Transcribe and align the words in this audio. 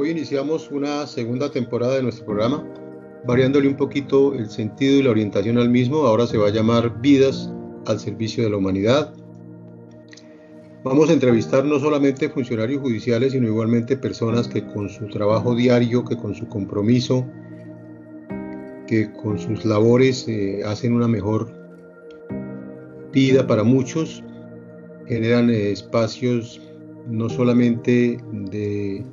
Hoy 0.00 0.08
iniciamos 0.08 0.70
una 0.70 1.06
segunda 1.06 1.50
temporada 1.50 1.96
de 1.96 2.02
nuestro 2.02 2.24
programa, 2.24 2.66
variándole 3.26 3.68
un 3.68 3.76
poquito 3.76 4.32
el 4.32 4.48
sentido 4.48 4.98
y 4.98 5.02
la 5.02 5.10
orientación 5.10 5.58
al 5.58 5.68
mismo. 5.68 6.06
Ahora 6.06 6.26
se 6.26 6.38
va 6.38 6.48
a 6.48 6.50
llamar 6.50 7.02
Vidas 7.02 7.52
al 7.84 8.00
Servicio 8.00 8.42
de 8.42 8.48
la 8.48 8.56
Humanidad. 8.56 9.12
Vamos 10.84 11.10
a 11.10 11.12
entrevistar 11.12 11.66
no 11.66 11.78
solamente 11.78 12.30
funcionarios 12.30 12.80
judiciales, 12.80 13.32
sino 13.32 13.46
igualmente 13.46 13.94
personas 13.94 14.48
que 14.48 14.64
con 14.64 14.88
su 14.88 15.06
trabajo 15.08 15.54
diario, 15.54 16.02
que 16.02 16.16
con 16.16 16.34
su 16.34 16.48
compromiso, 16.48 17.26
que 18.86 19.12
con 19.22 19.38
sus 19.38 19.66
labores 19.66 20.26
eh, 20.28 20.62
hacen 20.64 20.94
una 20.94 21.08
mejor 21.08 21.52
vida 23.12 23.46
para 23.46 23.64
muchos, 23.64 24.24
generan 25.06 25.50
eh, 25.50 25.72
espacios 25.72 26.58
no 27.06 27.28
solamente 27.28 28.16
de 28.32 29.04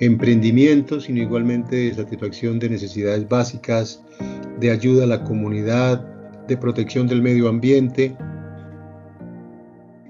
emprendimiento, 0.00 1.00
sino 1.00 1.20
igualmente 1.20 1.76
de 1.76 1.94
satisfacción 1.94 2.58
de 2.58 2.70
necesidades 2.70 3.28
básicas, 3.28 4.02
de 4.58 4.70
ayuda 4.70 5.04
a 5.04 5.06
la 5.06 5.24
comunidad, 5.24 6.00
de 6.48 6.56
protección 6.56 7.06
del 7.06 7.22
medio 7.22 7.48
ambiente. 7.48 8.16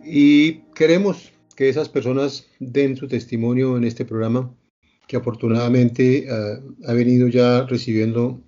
Y 0.05 0.63
queremos 0.75 1.33
que 1.57 1.69
esas 1.69 1.89
personas 1.89 2.47
den 2.61 2.97
su 2.97 3.07
testimonio 3.09 3.77
en 3.77 3.85
este 3.85 4.05
programa, 4.05 4.55
que 5.07 5.17
afortunadamente 5.17 6.27
uh, 6.29 6.89
ha 6.89 6.93
venido 6.95 7.29
ya 7.29 7.67
recibiendo 7.67 8.41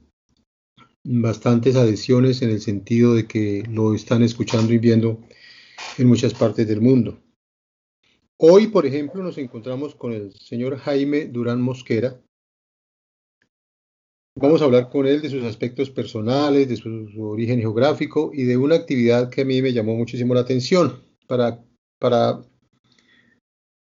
bastantes 1.05 1.75
adhesiones 1.75 2.43
en 2.43 2.51
el 2.51 2.61
sentido 2.61 3.15
de 3.15 3.27
que 3.27 3.65
lo 3.69 3.95
están 3.95 4.23
escuchando 4.23 4.73
y 4.73 4.79
viendo 4.79 5.21
en 5.99 6.07
muchas 6.07 6.35
partes 6.35 6.69
del 6.69 6.81
mundo. 6.81 7.22
Hoy, 8.45 8.67
por 8.67 8.87
ejemplo, 8.87 9.23
nos 9.23 9.39
encontramos 9.39 9.95
con 9.95 10.13
el 10.13 10.33
señor 10.33 10.77
Jaime 10.77 11.27
Durán 11.27 11.63
Mosquera. 11.63 12.21
Vamos 14.35 14.61
a 14.61 14.65
hablar 14.65 14.91
con 14.91 15.07
él 15.07 15.23
de 15.23 15.31
sus 15.31 15.45
aspectos 15.45 15.91
personales, 15.91 16.69
de 16.69 16.75
su, 16.75 17.09
origen 17.21 17.61
geográfico 17.61 18.33
y 18.35 18.43
de 18.43 18.57
una 18.57 18.75
actividad 18.75 19.31
que 19.31 19.43
a 19.43 19.45
mí 19.45 19.63
me 19.63 19.73
llamó 19.73 19.95
muchísimo 19.95 20.35
la 20.35 20.41
atención. 20.41 21.05
Para, 21.29 21.65
para 22.01 22.43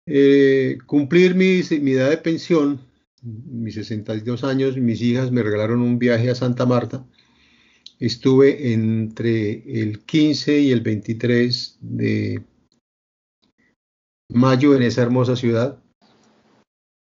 eh, 0.06 0.78
cumplir 0.86 1.36
mi, 1.36 1.60
mi 1.82 1.92
edad 1.92 2.10
de 2.10 2.18
pensión, 2.18 2.80
mis 3.22 3.76
62 3.76 4.46
años, 4.46 4.78
mis 4.78 5.02
hijas 5.02 5.30
me 5.30 5.44
regalaron 5.44 5.82
un 5.82 6.00
viaje 6.00 6.30
a 6.30 6.36
Santa 6.36 6.66
Marta. 6.66 7.06
Estuve 8.00 8.72
entre 8.72 9.82
el 9.82 10.06
15 10.06 10.58
y 10.62 10.72
el 10.72 10.80
23 10.80 11.80
de 11.82 12.46
mayo 14.30 14.76
en 14.76 14.84
esa 14.84 15.02
hermosa 15.02 15.36
ciudad. 15.36 15.80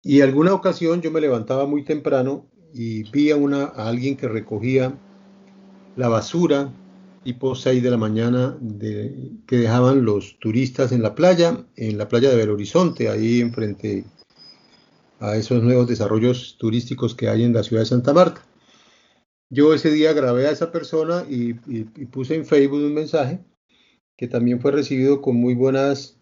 Y 0.01 0.21
alguna 0.21 0.53
ocasión 0.53 1.01
yo 1.01 1.11
me 1.11 1.21
levantaba 1.21 1.65
muy 1.65 1.83
temprano 1.83 2.49
y 2.73 3.09
vi 3.11 3.31
a, 3.31 3.35
una, 3.35 3.65
a 3.65 3.89
alguien 3.89 4.15
que 4.15 4.27
recogía 4.27 4.97
la 5.95 6.07
basura 6.07 6.71
tipo 7.23 7.53
6 7.53 7.83
de 7.83 7.91
la 7.91 7.97
mañana 7.97 8.57
de, 8.61 9.31
que 9.45 9.57
dejaban 9.57 10.05
los 10.05 10.39
turistas 10.39 10.91
en 10.91 11.01
la 11.01 11.15
playa, 11.15 11.65
en 11.75 11.97
la 11.97 12.07
playa 12.07 12.29
de 12.29 12.37
Belo 12.37 12.53
Horizonte, 12.53 13.09
ahí 13.09 13.41
enfrente 13.41 14.05
a 15.19 15.35
esos 15.35 15.61
nuevos 15.61 15.87
desarrollos 15.87 16.57
turísticos 16.57 17.13
que 17.15 17.27
hay 17.27 17.43
en 17.43 17.53
la 17.53 17.63
ciudad 17.63 17.81
de 17.81 17.87
Santa 17.87 18.13
Marta. 18.13 18.41
Yo 19.49 19.73
ese 19.73 19.91
día 19.91 20.13
grabé 20.13 20.47
a 20.47 20.51
esa 20.51 20.71
persona 20.71 21.25
y, 21.29 21.51
y, 21.67 21.89
y 21.95 22.05
puse 22.05 22.35
en 22.35 22.45
Facebook 22.45 22.79
un 22.79 22.93
mensaje 22.93 23.43
que 24.15 24.27
también 24.27 24.61
fue 24.61 24.71
recibido 24.71 25.21
con 25.21 25.35
muy 25.35 25.55
buenas 25.55 26.18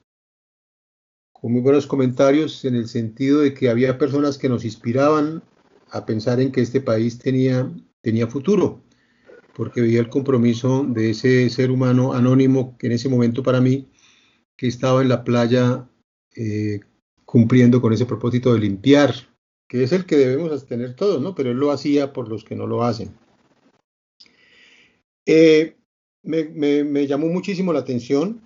con 1.41 1.51
muy 1.51 1.61
buenos 1.61 1.87
comentarios 1.87 2.65
en 2.65 2.75
el 2.75 2.87
sentido 2.87 3.41
de 3.41 3.53
que 3.53 3.69
había 3.69 3.97
personas 3.97 4.37
que 4.37 4.49
nos 4.49 4.65
inspiraban 4.65 5.43
a 5.91 6.05
pensar 6.05 6.39
en 6.39 6.51
que 6.51 6.61
este 6.61 6.81
país 6.81 7.19
tenía, 7.19 7.71
tenía 8.01 8.27
futuro, 8.27 8.81
porque 9.55 9.81
veía 9.81 9.99
el 9.99 10.09
compromiso 10.09 10.85
de 10.87 11.11
ese 11.11 11.49
ser 11.49 11.71
humano 11.71 12.13
anónimo 12.13 12.75
que 12.77 12.87
en 12.87 12.93
ese 12.93 13.09
momento 13.09 13.43
para 13.43 13.61
mí, 13.61 13.87
que 14.55 14.67
estaba 14.67 15.01
en 15.01 15.09
la 15.09 15.23
playa 15.23 15.87
eh, 16.35 16.79
cumpliendo 17.25 17.81
con 17.81 17.93
ese 17.93 18.05
propósito 18.05 18.53
de 18.53 18.59
limpiar, 18.59 19.13
que 19.67 19.83
es 19.83 19.91
el 19.91 20.05
que 20.05 20.15
debemos 20.15 20.65
tener 20.65 20.95
todos, 20.95 21.21
¿no? 21.21 21.35
Pero 21.35 21.51
él 21.51 21.57
lo 21.57 21.71
hacía 21.71 22.13
por 22.13 22.29
los 22.29 22.43
que 22.43 22.55
no 22.55 22.65
lo 22.65 22.83
hacen. 22.83 23.13
Eh, 25.25 25.75
me, 26.23 27.07
llamó 27.07 27.27
muchísimo 27.27 27.73
la 27.73 27.79
atención 27.79 28.41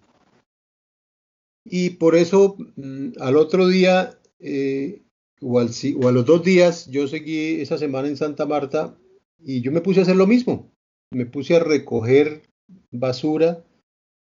y 1.66 1.92
por 1.92 2.16
eso 2.16 2.58
mm, 2.76 3.14
al 3.20 3.38
otro 3.38 3.68
día 3.68 4.18
eh, 4.40 5.02
o, 5.42 5.60
al, 5.60 5.70
o 6.02 6.08
a 6.08 6.12
los 6.12 6.26
dos 6.26 6.44
días 6.44 6.88
yo 6.90 7.08
seguí 7.08 7.62
esa 7.62 7.78
semana 7.78 8.08
en 8.08 8.18
Santa 8.18 8.46
Marta 8.46 8.98
y 9.44 9.62
yo 9.62 9.72
me 9.72 9.82
puse 9.82 10.00
a 10.00 10.04
hacer 10.04 10.16
lo 10.16 10.28
mismo. 10.28 10.72
Me 11.12 11.26
puse 11.26 11.56
a 11.56 11.60
recoger 11.60 12.44
basura 12.92 13.64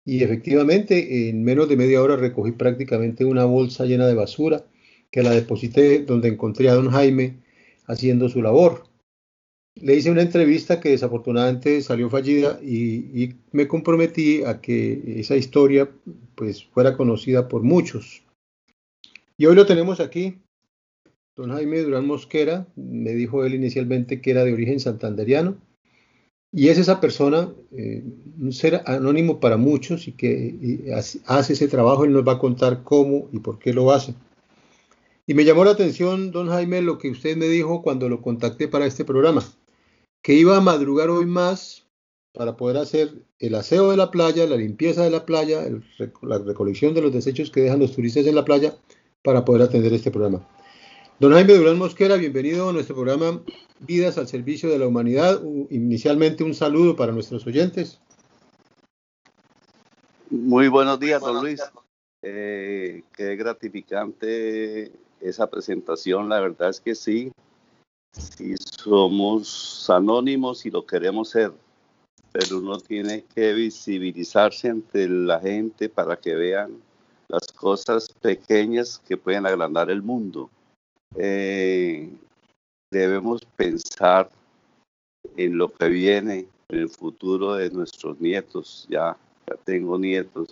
y 0.05 0.23
efectivamente 0.23 1.29
en 1.29 1.43
menos 1.43 1.69
de 1.69 1.77
media 1.77 2.03
hora 2.03 2.17
recogí 2.17 2.53
prácticamente 2.53 3.25
una 3.25 3.45
bolsa 3.45 3.87
llena 3.87 4.07
de 4.07 4.15
basura 4.15 4.65
que 5.11 5.23
la 5.23 5.31
deposité 5.31 6.01
donde 6.01 6.29
encontré 6.29 6.69
a 6.69 6.75
don 6.75 6.91
Jaime 6.91 7.43
haciendo 7.87 8.29
su 8.29 8.43
labor. 8.43 8.86
Le 9.81 9.95
hice 9.95 10.11
una 10.11 10.23
entrevista 10.23 10.81
que 10.81 10.89
desafortunadamente 10.89 11.83
salió 11.83 12.09
fallida 12.09 12.59
y, 12.63 13.35
me 13.53 13.69
comprometí 13.69 14.43
a 14.43 14.61
que 14.61 15.21
esa 15.21 15.37
historia 15.37 15.91
pues 16.35 16.65
fuera 16.65 16.97
conocida 16.97 17.49
por 17.49 17.63
muchos. 17.63 18.23
Y 19.37 19.47
hoy 19.47 19.55
lo 19.55 19.67
tenemos 19.67 20.01
aquí. 20.01 20.39
Don 21.37 21.51
Jaime 21.51 21.83
Durán 21.83 22.07
Mosquera, 22.07 22.67
me 22.77 23.13
dijo 23.13 23.45
él 23.45 23.55
inicialmente 23.55 24.23
que 24.23 24.31
era 24.31 24.45
de 24.45 24.55
origen 24.55 24.81
santanderiano, 24.81 25.59
y 26.51 26.69
es 26.69 26.79
esa 26.79 27.01
persona, 27.01 27.53
eh, 27.73 28.03
un 28.41 28.53
ser 28.53 28.81
anónimo 28.87 29.41
para 29.41 29.59
muchos 29.59 30.09
y 30.09 30.13
que 30.13 30.91
hace 31.27 31.53
ese 31.53 31.69
trabajo, 31.69 32.07
él 32.07 32.15
nos 32.15 32.27
va 32.27 32.33
a 32.33 32.39
contar 32.39 32.83
cómo 32.83 33.29
y 33.31 33.41
por 33.41 33.59
qué 33.59 33.75
lo 33.75 33.93
hace. 33.93 34.15
Y 35.27 35.35
me 35.35 35.45
llamó 35.45 35.67
la 35.67 35.73
atención, 35.73 36.31
don 36.31 36.49
Jaime, 36.49 36.81
lo 36.81 36.97
que 36.97 37.11
usted 37.11 37.37
me 37.37 37.49
dijo 37.49 37.83
cuando 37.83 38.09
lo 38.09 38.23
contacté 38.23 38.69
para 38.69 38.87
este 38.87 39.05
programa, 39.05 39.43
que 40.27 40.35
iba 40.35 40.57
a 40.57 40.61
madrugar 40.61 41.09
hoy 41.09 41.25
más 41.25 41.87
para 42.33 42.57
poder 42.57 42.79
hacer 42.79 43.13
el 43.39 43.55
aseo 43.55 43.93
de 43.93 43.97
la 43.97 44.11
playa, 44.11 44.45
la 44.45 44.57
limpieza 44.57 45.05
de 45.05 45.11
la 45.11 45.25
playa, 45.25 45.63
el, 45.63 45.85
la 46.21 46.39
recolección 46.39 46.95
de 46.95 47.03
los 47.03 47.13
desechos 47.13 47.53
que 47.53 47.61
dejan 47.61 47.79
los 47.79 47.95
turistas 47.95 48.27
en 48.27 48.35
la 48.35 48.45
playa 48.45 48.75
para 49.23 49.45
poder 49.45 49.63
atender 49.63 49.93
este 49.95 50.11
programa. 50.11 50.45
Don 51.21 51.33
Jaime 51.33 51.55
Durán 51.55 51.79
Mosquera, 51.79 52.17
bienvenido 52.17 52.69
a 52.69 52.73
nuestro 52.73 52.97
programa 52.97 53.41
Vidas 53.79 54.19
al 54.19 54.27
Servicio 54.27 54.69
de 54.69 54.81
la 54.81 54.89
Humanidad. 54.89 55.41
Inicialmente 55.71 56.43
un 56.43 56.55
saludo 56.57 56.97
para 56.97 57.13
nuestros 57.13 57.47
oyentes. 57.47 58.01
Muy 60.29 60.67
buenos 60.67 60.99
días, 60.99 61.21
don 61.21 61.41
Luis. 61.41 61.63
Eh, 62.23 63.05
qué 63.17 63.37
gratificante 63.37 64.91
esa 65.21 65.49
presentación. 65.49 66.29
La 66.29 66.41
verdad 66.41 66.71
es 66.71 66.81
que 66.81 66.97
sí, 66.97 67.31
sí 68.13 68.55
somos 68.59 69.89
anónimos 69.91 70.67
y 70.67 70.71
lo 70.71 70.87
queremos 70.87 71.31
ser, 71.31 71.53
pero 72.33 72.59
uno 72.59 72.79
tiene 72.79 73.25
que 73.35 73.53
visibilizarse 73.55 74.69
ante 74.69 75.09
la 75.09 75.41
gente 75.41 75.89
para 75.89 76.17
que 76.17 76.35
vean 76.35 76.81
las 77.29 77.47
cosas 77.53 78.09
pequeñas 78.21 79.01
que 79.07 79.17
pueden 79.17 79.47
agrandar 79.47 79.91
el 79.91 80.03
mundo 80.03 80.51
eh, 81.15 82.11
debemos 82.91 83.45
pensar 83.57 84.31
en 85.37 85.57
lo 85.57 85.73
que 85.73 85.89
viene, 85.89 86.47
en 86.69 86.79
el 86.79 86.89
futuro 86.89 87.55
de 87.55 87.71
nuestros 87.71 88.21
nietos. 88.21 88.87
Ya, 88.91 89.17
ya 89.47 89.57
tengo 89.65 89.99
nietos. 89.99 90.49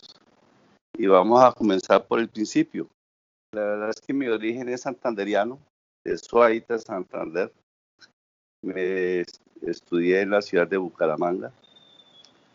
Y 0.97 1.07
vamos 1.07 1.43
a 1.43 1.53
comenzar 1.53 2.07
por 2.07 2.21
el 2.21 2.29
principio. 2.29 2.89
La 3.53 3.63
verdad 3.63 3.91
es 3.91 4.01
que 4.01 4.13
mi 4.13 4.27
origen 4.27 4.69
es 4.69 4.83
santanderiano, 4.83 5.59
de 6.05 6.19
Suaita, 6.19 6.79
Santander. 6.79 7.53
Me 8.63 9.25
estudié 9.63 10.21
en 10.21 10.31
la 10.31 10.43
ciudad 10.43 10.67
de 10.67 10.77
Bucaramanga. 10.77 11.53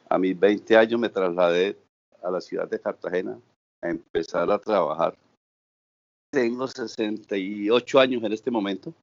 A 0.10 0.18
mis 0.18 0.40
20 0.40 0.78
años 0.78 1.00
me 1.00 1.10
trasladé 1.10 1.78
a 2.22 2.32
la 2.32 2.42
ciudad 2.42 2.70
de 2.70 2.80
Cartagena 2.80 3.40
a 3.82 3.90
empezar 3.90 4.50
a 4.52 4.60
trabajar 4.60 5.16
tengo 6.32 6.68
68 6.68 8.00
años 8.00 8.24
en 8.24 8.34
este 8.34 8.52
momento 8.52 8.94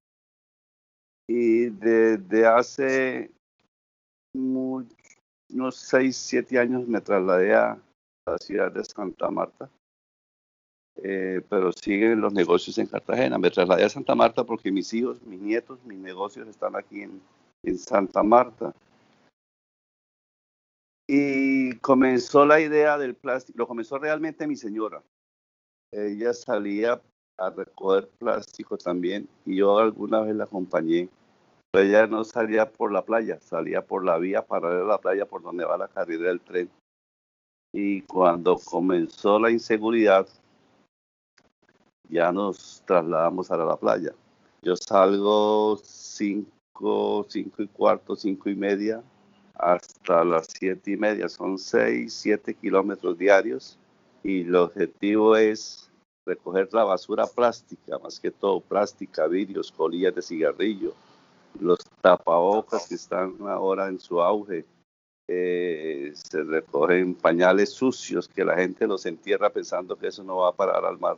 y 1.29 1.67
desde 1.71 2.47
hace 2.47 3.31
unos 4.33 5.77
6, 5.77 6.17
7 6.17 6.59
años 6.59 6.87
me 6.87 7.01
trasladé 7.01 7.55
a 7.55 7.79
la 8.27 8.39
ciudad 8.39 8.71
de 8.71 8.85
Santa 8.85 9.31
Marta, 9.31 9.69
eh, 11.03 11.43
pero 11.49 11.73
siguen 11.73 12.21
los 12.21 12.33
negocios 12.33 12.79
en 12.79 12.87
Cartagena. 12.87 13.39
Me 13.39 13.51
trasladé 13.51 13.85
a 13.85 13.89
Santa 13.89 14.15
Marta 14.15 14.45
porque 14.45 14.73
mis 14.73 14.93
hijos, 14.95 15.23
mis 15.23 15.41
nietos, 15.41 15.79
mis 15.85 15.99
negocios 15.99 16.49
están 16.49 16.77
aquí 16.77 17.03
en, 17.03 17.21
en 17.63 17.79
Santa 17.79 18.23
Marta. 18.23 18.75
Y 21.09 21.77
comenzó 21.79 22.45
la 22.45 22.61
idea 22.61 22.99
del 22.99 23.15
plástico, 23.15 23.59
lo 23.59 23.69
comenzó 23.69 23.99
realmente 23.99 24.47
mi 24.47 24.57
señora. 24.57 25.03
Ella 25.93 26.33
salía 26.33 27.01
a 27.39 27.51
recoger 27.51 28.09
plástico 28.19 28.77
también 28.77 29.29
y 29.45 29.57
yo 29.57 29.79
alguna 29.79 30.21
vez 30.21 30.35
la 30.35 30.45
acompañé. 30.45 31.09
Ella 31.73 32.07
no 32.07 32.25
salía 32.25 32.73
por 32.73 32.91
la 32.91 33.05
playa, 33.05 33.39
salía 33.41 33.85
por 33.85 34.05
la 34.05 34.19
vía 34.19 34.43
paralela 34.43 34.85
a 34.85 34.89
la 34.89 34.99
playa 34.99 35.27
por 35.27 35.43
donde 35.43 35.65
va 35.65 35.77
la 35.77 35.89
carrera 35.89 36.29
del 36.29 36.41
tren. 36.41 36.71
Y 37.73 38.03
cuando 38.03 38.57
comenzó 38.57 39.39
la 39.39 39.51
inseguridad, 39.51 40.27
ya 42.09 42.33
nos 42.33 42.83
trasladamos 42.87 43.51
a 43.51 43.57
la 43.57 43.77
playa. 43.77 44.13
Yo 44.63 44.77
salgo 44.77 45.79
cinco, 45.83 47.27
cinco 47.29 47.63
y 47.63 47.69
cuarto, 47.69 48.17
cinco 48.17 48.49
y 48.51 48.55
media 48.55 49.03
hasta 49.55 50.25
las 50.25 50.47
siete 50.49 50.93
y 50.93 50.97
media. 50.97 51.29
Son 51.29 51.59
seis, 51.59 52.15
siete 52.15 52.55
kilómetros 52.55 53.17
diarios 53.17 53.79
y 54.23 54.43
el 54.43 54.57
objetivo 54.57 55.37
es 55.37 55.91
recoger 56.27 56.69
la 56.73 56.85
basura 56.85 57.27
plástica, 57.27 57.99
más 57.99 58.19
que 58.19 58.31
todo 58.31 58.61
plástica, 58.61 59.27
vidrios, 59.29 59.71
colillas 59.71 60.15
de 60.15 60.23
cigarrillo, 60.23 60.93
los 61.61 61.79
tapabocas 62.01 62.89
que 62.89 62.97
están 62.97 63.37
ahora 63.43 63.89
en 63.89 64.01
su 64.01 64.21
auge. 64.21 64.65
Eh, 65.29 66.13
se 66.15 66.43
recogen 66.45 67.15
pañales 67.15 67.71
sucios 67.71 68.29
que 68.29 68.45
la 68.45 68.57
gente 68.57 68.87
los 68.87 69.07
entierra 69.07 69.51
pensando 69.51 69.97
que 69.97 70.09
eso 70.09 70.23
no 70.23 70.37
va 70.39 70.51
a 70.51 70.53
parar 70.53 70.85
al 70.85 70.99
mar. 70.99 71.17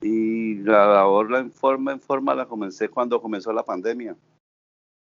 Y 0.00 0.56
la 0.62 0.86
labor 0.86 1.34
en 1.34 1.50
forma 1.50 1.92
en 1.92 2.00
forma 2.00 2.34
la 2.34 2.46
comencé 2.46 2.88
cuando 2.88 3.20
comenzó 3.20 3.52
la 3.52 3.64
pandemia, 3.64 4.16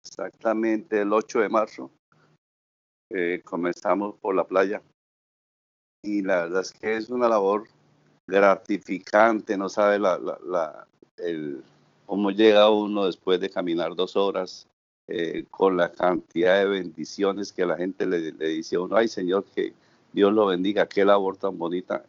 exactamente 0.04 1.00
el 1.00 1.12
8 1.12 1.40
de 1.40 1.48
marzo. 1.48 1.90
Eh, 3.10 3.40
comenzamos 3.44 4.16
por 4.16 4.34
la 4.34 4.44
playa 4.44 4.82
y 6.02 6.22
la 6.22 6.43
verdad 6.43 6.62
es 6.62 6.72
que 6.72 6.96
es 6.96 7.08
una 7.08 7.28
labor 7.28 7.69
gratificante, 8.26 9.56
no 9.56 9.69
sabe 9.69 9.98
la, 9.98 10.19
la, 10.19 10.87
el, 11.19 11.62
cómo 12.06 12.31
llega 12.31 12.70
uno 12.70 13.06
después 13.06 13.40
de 13.40 13.50
caminar 13.50 13.94
dos 13.94 14.16
horas 14.16 14.66
eh, 15.08 15.44
con 15.50 15.76
la 15.76 15.92
cantidad 15.92 16.58
de 16.58 16.66
bendiciones 16.66 17.52
que 17.52 17.64
la 17.64 17.76
gente 17.76 18.06
le, 18.06 18.32
le, 18.32 18.49
dice 18.49 18.76
a 18.76 18.81
uno, 18.81 18.96
ay 18.96 19.08
Señor, 19.08 19.44
que 19.44 19.72
Dios 20.12 20.32
lo 20.32 20.46
bendiga, 20.46 20.88
qué 20.88 21.04
labor 21.04 21.37
tan 21.37 21.56
bonita. 21.58 22.04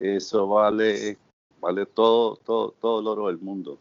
Eso 0.00 0.48
vale, 0.48 1.18
vale 1.62 1.86
todo, 1.86 2.36
todo, 2.36 2.72
todo 2.72 3.00
el 3.00 3.06
oro 3.06 3.28
del 3.28 3.38
mundo. 3.38 3.78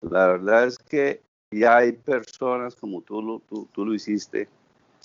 La 0.00 0.26
verdad 0.26 0.66
es 0.66 0.78
que 0.78 1.22
ya 1.52 1.76
hay 1.76 1.92
personas 1.92 2.74
como 2.74 3.02
tú, 3.02 3.22
lo, 3.22 3.40
tú, 3.40 3.68
tú 3.72 3.84
lo 3.84 3.94
hiciste 3.94 4.48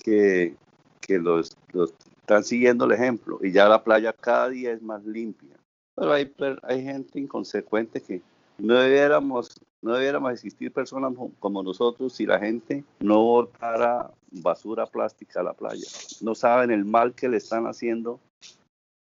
que, 0.03 0.55
que 1.01 1.19
los, 1.19 1.55
los, 1.73 1.93
están 2.21 2.43
siguiendo 2.43 2.85
el 2.85 2.93
ejemplo 2.93 3.39
y 3.43 3.51
ya 3.51 3.67
la 3.67 3.83
playa 3.83 4.13
cada 4.13 4.49
día 4.49 4.71
es 4.71 4.81
más 4.81 5.05
limpia. 5.05 5.55
Pero 5.95 6.13
hay, 6.13 6.33
hay 6.63 6.83
gente 6.83 7.19
inconsecuente 7.19 8.01
que 8.01 8.21
no 8.57 8.75
debiéramos, 8.75 9.59
no 9.81 9.93
debiéramos 9.93 10.31
existir 10.31 10.71
personas 10.71 11.13
como 11.39 11.61
nosotros 11.61 12.13
si 12.13 12.25
la 12.25 12.39
gente 12.39 12.83
no 12.99 13.21
botara 13.21 14.11
basura 14.31 14.85
plástica 14.85 15.41
a 15.41 15.43
la 15.43 15.53
playa. 15.53 15.87
No 16.21 16.35
saben 16.35 16.71
el 16.71 16.85
mal 16.85 17.13
que 17.13 17.27
le 17.27 17.37
están 17.37 17.67
haciendo 17.67 18.19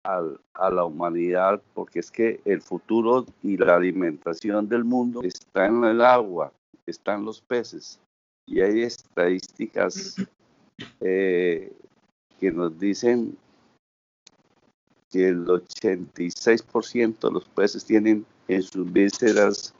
al, 0.03 0.39
a 0.53 0.69
la 0.69 0.85
humanidad, 0.85 1.61
porque 1.73 1.99
es 1.99 2.11
que 2.11 2.41
el 2.45 2.61
futuro 2.61 3.25
y 3.41 3.57
la 3.57 3.75
alimentación 3.75 4.67
del 4.67 4.83
mundo 4.83 5.21
está 5.23 5.65
en 5.67 5.83
el 5.83 6.01
agua, 6.01 6.51
están 6.85 7.25
los 7.25 7.41
peces. 7.41 7.99
Y 8.45 8.61
hay 8.61 8.83
estadísticas 8.83 10.15
eh, 10.99 11.71
que 12.39 12.51
nos 12.51 12.77
dicen 12.77 13.37
que 15.09 15.29
el 15.29 15.45
86% 15.45 17.19
de 17.19 17.31
los 17.31 17.45
peces 17.45 17.85
tienen 17.85 18.25
en 18.47 18.61
sus 18.61 18.91
vísceras 18.91 19.73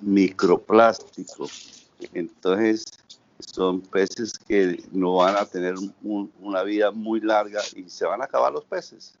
microplásticos. 0.00 1.88
Entonces, 2.12 2.84
son 3.38 3.80
peces 3.80 4.38
que 4.38 4.82
no 4.92 5.16
van 5.16 5.36
a 5.36 5.46
tener 5.46 5.74
una 6.02 6.62
vida 6.62 6.90
muy 6.90 7.20
larga 7.20 7.60
y 7.74 7.88
se 7.88 8.04
van 8.04 8.20
a 8.20 8.24
acabar 8.24 8.52
los 8.52 8.64
peces. 8.64 9.18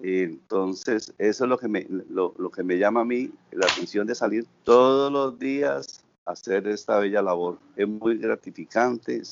Entonces, 0.00 1.14
eso 1.18 1.44
es 1.44 1.50
lo 1.50 1.58
que 1.58 1.68
me, 1.68 1.86
lo, 2.08 2.32
que 2.50 2.62
me 2.62 2.78
llama 2.78 3.00
a 3.00 3.04
mí 3.04 3.30
la 3.52 3.66
atención 3.66 4.06
de 4.06 4.14
salir 4.14 4.46
todos 4.64 5.12
los 5.12 5.38
días 5.38 6.04
a 6.24 6.32
hacer 6.32 6.66
esta 6.68 6.98
bella 6.98 7.22
labor. 7.22 7.58
Es 7.76 7.88
muy 7.88 8.18
gratificante, 8.18 9.22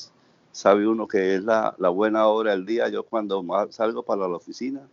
sabe 0.52 0.86
uno 0.86 1.08
que 1.08 1.36
es 1.36 1.44
la, 1.44 1.74
la 1.78 1.88
buena 1.88 2.26
hora 2.28 2.52
del 2.52 2.66
día. 2.66 2.88
Yo 2.88 3.02
cuando 3.02 3.44
salgo 3.70 4.02
para 4.02 4.28
la 4.28 4.36
oficina, 4.36 4.88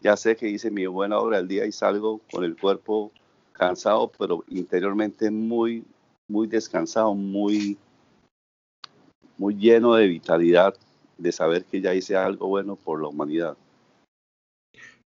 ya 0.00 0.16
sé 0.16 0.36
que 0.36 0.48
hice 0.48 0.70
mi 0.70 0.86
buena 0.86 1.18
obra 1.18 1.38
del 1.38 1.48
día 1.48 1.66
y 1.66 1.72
salgo 1.72 2.20
con 2.30 2.44
el 2.44 2.56
cuerpo 2.56 3.10
cansado, 3.52 4.10
pero 4.16 4.44
interiormente 4.48 5.30
muy, 5.30 5.84
muy 6.28 6.46
descansado, 6.46 7.14
muy, 7.14 7.76
muy 9.36 9.56
lleno 9.56 9.94
de 9.94 10.06
vitalidad, 10.06 10.74
de 11.16 11.32
saber 11.32 11.64
que 11.64 11.80
ya 11.80 11.94
hice 11.94 12.16
algo 12.16 12.46
bueno 12.46 12.76
por 12.76 13.02
la 13.02 13.08
humanidad. 13.08 13.56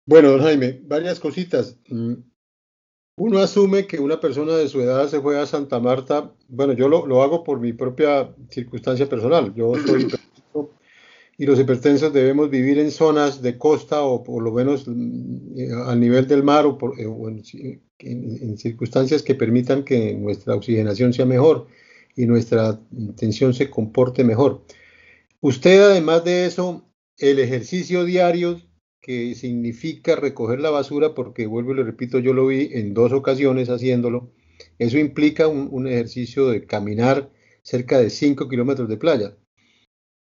Bueno, 0.07 0.31
don 0.31 0.41
Jaime, 0.41 0.81
varias 0.85 1.19
cositas. 1.19 1.77
Mm, 1.89 2.13
uno 3.17 3.39
asume 3.39 3.85
que 3.85 3.99
una 3.99 4.19
persona 4.19 4.55
de 4.55 4.69
su 4.69 4.81
edad 4.81 5.07
se 5.09 5.19
fue 5.19 5.37
a 5.37 5.45
Santa 5.45 5.79
Marta. 5.79 6.33
Bueno, 6.47 6.73
yo 6.73 6.87
lo, 6.87 7.05
lo 7.05 7.21
hago 7.21 7.43
por 7.43 7.59
mi 7.59 7.73
propia 7.73 8.33
circunstancia 8.49 9.07
personal. 9.09 9.53
Yo 9.53 9.73
soy 9.85 10.07
y 11.37 11.45
los 11.45 11.59
hipertensos 11.59 12.13
debemos 12.13 12.49
vivir 12.49 12.79
en 12.79 12.89
zonas 12.89 13.41
de 13.41 13.57
costa 13.57 14.01
o 14.01 14.23
por 14.23 14.41
lo 14.41 14.51
menos 14.53 14.87
mm, 14.87 15.87
al 15.87 15.99
nivel 15.99 16.25
del 16.25 16.41
mar 16.41 16.65
o, 16.65 16.77
por, 16.77 16.97
eh, 16.97 17.81
en, 17.99 18.57
circunstancias 18.57 19.21
que 19.21 19.35
permitan 19.35 19.83
que 19.83 20.13
nuestra 20.13 20.55
oxigenación 20.55 21.13
sea 21.13 21.25
mejor 21.25 21.67
y 22.15 22.25
nuestra 22.25 22.79
tensión 23.17 23.53
se 23.53 23.69
comporte 23.69 24.23
mejor. 24.23 24.63
Usted 25.41 25.81
además 25.81 26.23
de 26.23 26.45
eso, 26.45 26.89
el 27.17 27.39
ejercicio 27.39 28.05
diario 28.05 28.61
que 29.07 29.33
significa 29.35 30.17
recoger 30.17 30.59
la 30.59 30.69
basura, 30.69 31.15
porque 31.15 31.47
vuelvo 31.47 31.71
y 31.71 31.77
le 31.77 31.83
repito, 31.83 32.19
yo 32.19 32.33
lo 32.33 32.47
vi 32.47 32.69
en 32.73 32.93
dos 32.93 33.13
ocasiones 33.13 33.69
haciéndolo, 33.69 34.33
eso 34.79 34.97
implica 34.97 35.47
un, 35.47 35.69
un 35.71 35.87
ejercicio 35.87 36.49
de 36.49 36.65
caminar 36.65 37.31
cerca 37.63 37.99
de 37.99 38.09
5 38.09 38.49
kilómetros 38.49 38.89
de 38.89 38.97
playa. 38.97 39.37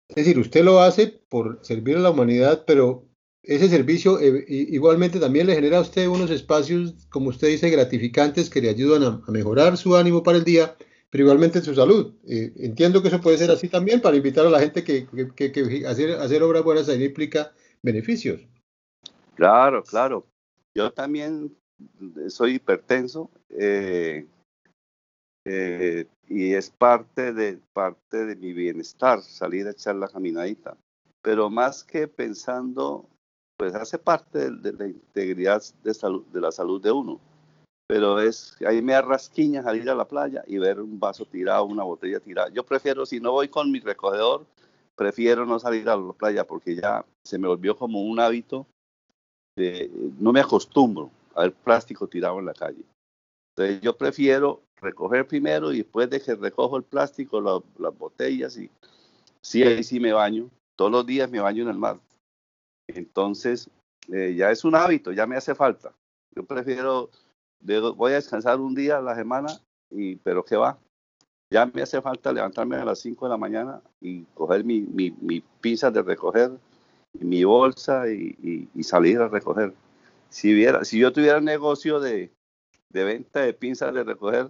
Es 0.09 0.17
decir, 0.17 0.37
usted 0.39 0.63
lo 0.65 0.81
hace 0.81 1.07
por 1.07 1.59
servir 1.63 1.95
a 1.95 2.01
la 2.01 2.11
humanidad, 2.11 2.65
pero 2.67 3.07
ese 3.43 3.69
servicio 3.69 4.19
eh, 4.19 4.45
igualmente 4.47 5.19
también 5.19 5.47
le 5.47 5.55
genera 5.55 5.77
a 5.77 5.81
usted 5.81 6.07
unos 6.07 6.31
espacios, 6.31 7.07
como 7.09 7.29
usted 7.29 7.47
dice, 7.47 7.69
gratificantes 7.69 8.49
que 8.49 8.61
le 8.61 8.69
ayudan 8.69 9.03
a, 9.03 9.31
mejorar 9.31 9.77
su 9.77 9.95
ánimo 9.95 10.21
para 10.21 10.39
el 10.39 10.43
día, 10.43 10.75
pero 11.09 11.23
igualmente 11.23 11.61
su 11.61 11.73
salud. 11.73 12.13
Eh, 12.27 12.51
entiendo 12.57 13.01
que 13.01 13.07
eso 13.07 13.21
puede 13.21 13.37
ser 13.37 13.51
así 13.51 13.69
también 13.69 14.01
para 14.01 14.17
invitar 14.17 14.45
a 14.45 14.49
la 14.49 14.59
gente 14.59 14.83
que, 14.83 15.07
hacer, 15.87 16.11
hacer 16.11 16.43
obras 16.43 16.63
buenas 16.63 16.89
ahí 16.89 17.03
implica 17.03 17.53
beneficios. 17.81 18.41
Claro, 19.35 19.83
claro. 19.83 20.25
Yo 20.73 20.91
también 20.91 21.55
soy 22.29 22.55
hipertenso. 22.55 23.29
Eh, 23.49 24.27
eh, 25.45 26.07
y 26.27 26.53
es 26.53 26.71
parte 26.71 27.31
de, 27.31 27.59
parte 27.73 28.25
de 28.25 28.35
mi 28.35 28.51
bienestar 28.53 29.21
salir 29.21 29.67
a 29.67 29.71
echar 29.71 29.95
la 29.95 30.07
caminadita. 30.07 30.75
Pero 31.21 31.49
más 31.49 31.83
que 31.83 32.07
pensando, 32.07 33.07
pues 33.57 33.75
hace 33.75 33.99
parte 33.99 34.51
de, 34.51 34.73
la 34.73 34.87
integridad 34.87 35.61
de, 35.83 35.93
salud, 35.93 36.25
de 36.27 36.41
la 36.41 36.51
salud 36.51 36.81
de 36.81 36.91
uno. 36.91 37.19
Pero 37.87 38.19
es, 38.19 38.55
ahí 38.67 38.81
me 38.81 38.95
arrasquiña 38.95 39.61
salir 39.61 39.87
a 39.89 39.95
la 39.95 40.07
playa 40.07 40.43
y 40.47 40.57
ver 40.57 40.81
un 40.81 40.99
vaso 40.99 41.25
tirado, 41.25 41.65
una 41.65 41.83
botella 41.83 42.19
tirada. 42.19 42.49
Yo 42.49 42.65
prefiero, 42.65 43.05
si 43.05 43.19
no 43.19 43.31
voy 43.31 43.47
con 43.47 43.71
mi 43.71 43.79
recogedor, 43.79 44.47
prefiero 44.95 45.45
no 45.45 45.59
salir 45.59 45.87
a 45.89 45.95
la 45.95 46.13
playa 46.13 46.47
porque 46.47 46.75
ya 46.75 47.05
se 47.23 47.37
me 47.37 47.47
volvió 47.47 47.77
como 47.77 48.01
un 48.01 48.19
hábito 48.19 48.65
de, 49.55 49.89
no 50.19 50.33
me 50.33 50.39
acostumbro 50.39 51.09
a 51.33 51.43
ver 51.43 51.53
plástico 51.53 52.07
tirado 52.07 52.39
en 52.39 52.45
la 52.45 52.53
calle. 52.53 52.83
Entonces 53.55 53.81
yo 53.81 53.97
prefiero 53.97 54.61
recoger 54.81 55.27
primero 55.27 55.71
y 55.71 55.77
después 55.77 56.09
de 56.09 56.21
que 56.21 56.35
recojo 56.35 56.77
el 56.77 56.83
plástico, 56.83 57.41
las 57.41 57.97
botellas 57.97 58.57
y 58.57 58.69
sí, 59.41 59.63
ahí 59.63 59.83
sí 59.83 59.99
me 59.99 60.13
baño. 60.13 60.49
Todos 60.75 60.91
los 60.91 61.05
días 61.05 61.29
me 61.31 61.39
baño 61.39 61.63
en 61.63 61.69
el 61.69 61.77
mar. 61.77 61.99
Entonces, 62.87 63.69
eh, 64.11 64.35
ya 64.35 64.51
es 64.51 64.63
un 64.65 64.75
hábito, 64.75 65.11
ya 65.11 65.25
me 65.25 65.37
hace 65.37 65.55
falta. 65.55 65.93
Yo 66.35 66.43
prefiero, 66.43 67.09
voy 67.95 68.11
a 68.11 68.15
descansar 68.15 68.59
un 68.59 68.75
día 68.75 68.97
a 68.97 69.01
la 69.01 69.15
semana, 69.15 69.47
y, 69.89 70.17
pero 70.17 70.43
¿qué 70.43 70.57
va? 70.57 70.77
Ya 71.49 71.65
me 71.65 71.81
hace 71.81 72.01
falta 72.01 72.33
levantarme 72.33 72.75
a 72.75 72.85
las 72.85 72.99
5 72.99 73.25
de 73.25 73.29
la 73.29 73.37
mañana 73.37 73.81
y 74.01 74.23
coger 74.33 74.65
mi, 74.65 74.81
mi, 74.81 75.11
mi 75.21 75.41
pizza 75.61 75.89
de 75.89 76.01
recoger, 76.01 76.51
mi 77.21 77.43
bolsa 77.43 78.09
y, 78.09 78.69
y, 78.73 78.83
salir 78.83 79.19
a 79.19 79.27
recoger. 79.27 79.73
Si, 80.29 80.53
viera, 80.53 80.83
si 80.83 80.99
yo 80.99 81.13
tuviera 81.13 81.39
negocio 81.39 81.99
de, 81.99 82.31
de 82.91 83.03
venta 83.03 83.41
de 83.41 83.53
pinzas 83.53 83.93
de 83.93 84.03
recoger, 84.03 84.49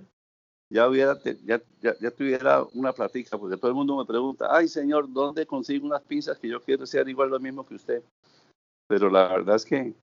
ya 0.72 0.88
hubiera, 0.89 1.17
ya, 1.43 1.62
ya, 1.81 2.12
tuviera 2.12 2.63
una 2.74 2.91
platica, 2.91 3.38
porque 3.38 3.57
todo 3.57 3.69
el 3.69 3.75
mundo 3.75 3.98
me 3.98 4.05
pregunta, 4.05 4.48
ay 4.50 4.67
señor, 4.67 5.12
¿dónde 5.12 5.45
consigo 5.45 5.86
unas 5.86 6.01
pinzas 6.01 6.39
que 6.39 6.48
yo 6.48 6.62
quiero 6.62 6.86
ser 6.86 7.07
igual 7.07 7.29
lo 7.29 7.39
mismo 7.39 7.65
que 7.65 7.75
usted? 7.75 8.03
Pero 8.88 9.10
la 9.10 9.27
verdad 9.27 9.55
es 9.55 9.65
que 9.65 9.93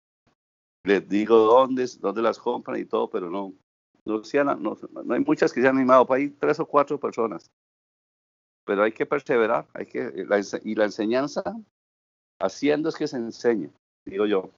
les 0.84 1.08
digo 1.08 1.36
dónde, 1.36 1.86
dónde 2.00 2.22
las 2.22 2.38
compran 2.38 2.80
y 2.80 2.84
todo, 2.84 3.08
pero 3.08 3.28
no, 3.28 3.52
no, 4.04 4.22
no, 4.56 4.78
no 5.04 5.14
hay 5.14 5.20
muchas 5.20 5.52
que 5.52 5.60
se 5.60 5.68
han 5.68 5.76
animado, 5.76 6.06
ir 6.16 6.36
tres 6.38 6.58
o 6.60 6.66
cuatro 6.66 6.98
personas. 6.98 7.50
Pero 8.64 8.84
hay 8.84 8.92
que 8.92 9.06
perseverar, 9.06 9.66
hay 9.74 9.86
que, 9.86 10.26
y 10.64 10.74
la 10.74 10.84
enseñanza, 10.84 11.42
haciendo 12.42 12.88
es 12.88 12.96
que 12.96 13.06
se 13.06 13.16
enseña, 13.16 13.70
digo 14.04 14.26
yo. 14.26 14.50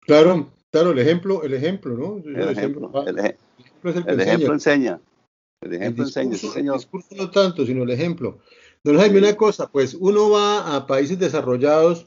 Claro, 0.00 0.50
claro, 0.70 0.90
el 0.90 0.98
ejemplo, 0.98 1.42
el 1.42 1.54
ejemplo, 1.54 1.94
¿no? 1.96 2.22
El, 2.24 2.50
ejemplo, 2.50 2.90
el, 3.06 3.18
ejemplo, 4.20 4.52
enseña. 4.52 5.00
El 5.62 5.74
ejemplo 5.74 6.04
enseña, 6.04 6.36
señor. 6.36 6.76
El 6.76 6.80
discurso 6.80 7.14
no 7.14 7.30
tanto, 7.30 7.64
sino 7.64 7.82
el 7.82 7.90
ejemplo. 7.90 8.38
Don 8.84 8.96
Jaime, 8.96 9.18
una 9.18 9.36
cosa, 9.36 9.70
pues 9.70 9.94
uno 9.94 10.30
va 10.30 10.76
a 10.76 10.86
países 10.86 11.18
desarrollados, 11.18 12.06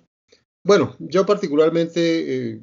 bueno, 0.63 0.95
yo 0.99 1.25
particularmente 1.25 2.51
eh, 2.51 2.61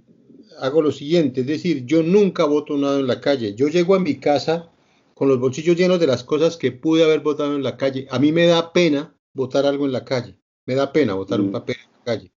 hago 0.61 0.83
lo 0.83 0.93
siguiente, 0.93 1.41
es 1.43 1.47
decir, 1.47 1.85
yo 1.85 2.03
nunca 2.03 2.45
voto 2.45 2.77
nada 2.77 3.01
en 3.01 3.07
la 3.07 3.21
calle. 3.21 3.55
Yo 3.55 3.69
llego 3.69 3.95
a 3.95 4.01
mi 4.01 4.17
casa 4.17 4.71
con 5.15 5.29
los 5.29 5.39
bolsillos 5.41 5.77
llenos 5.77 5.99
de 5.99 6.07
las 6.07 6.25
cosas 6.25 6.57
que 6.57 6.73
pude 6.73 7.03
haber 7.03 7.21
votado 7.21 7.55
en 7.57 7.63
la 7.63 7.77
calle. 7.77 8.07
A 8.11 8.19
mí 8.19 8.33
me 8.33 8.47
da 8.47 8.73
pena 8.73 9.17
votar 9.35 9.67
algo 9.67 9.85
en 9.87 9.93
la 9.93 10.05
calle, 10.05 10.39
me 10.69 10.75
da 10.75 10.93
pena 10.93 11.15
votar 11.15 11.41
un 11.41 11.49
mm. 11.49 11.53
papel 11.53 11.77
en 11.83 11.93
la 11.93 12.05
calle. 12.05 12.33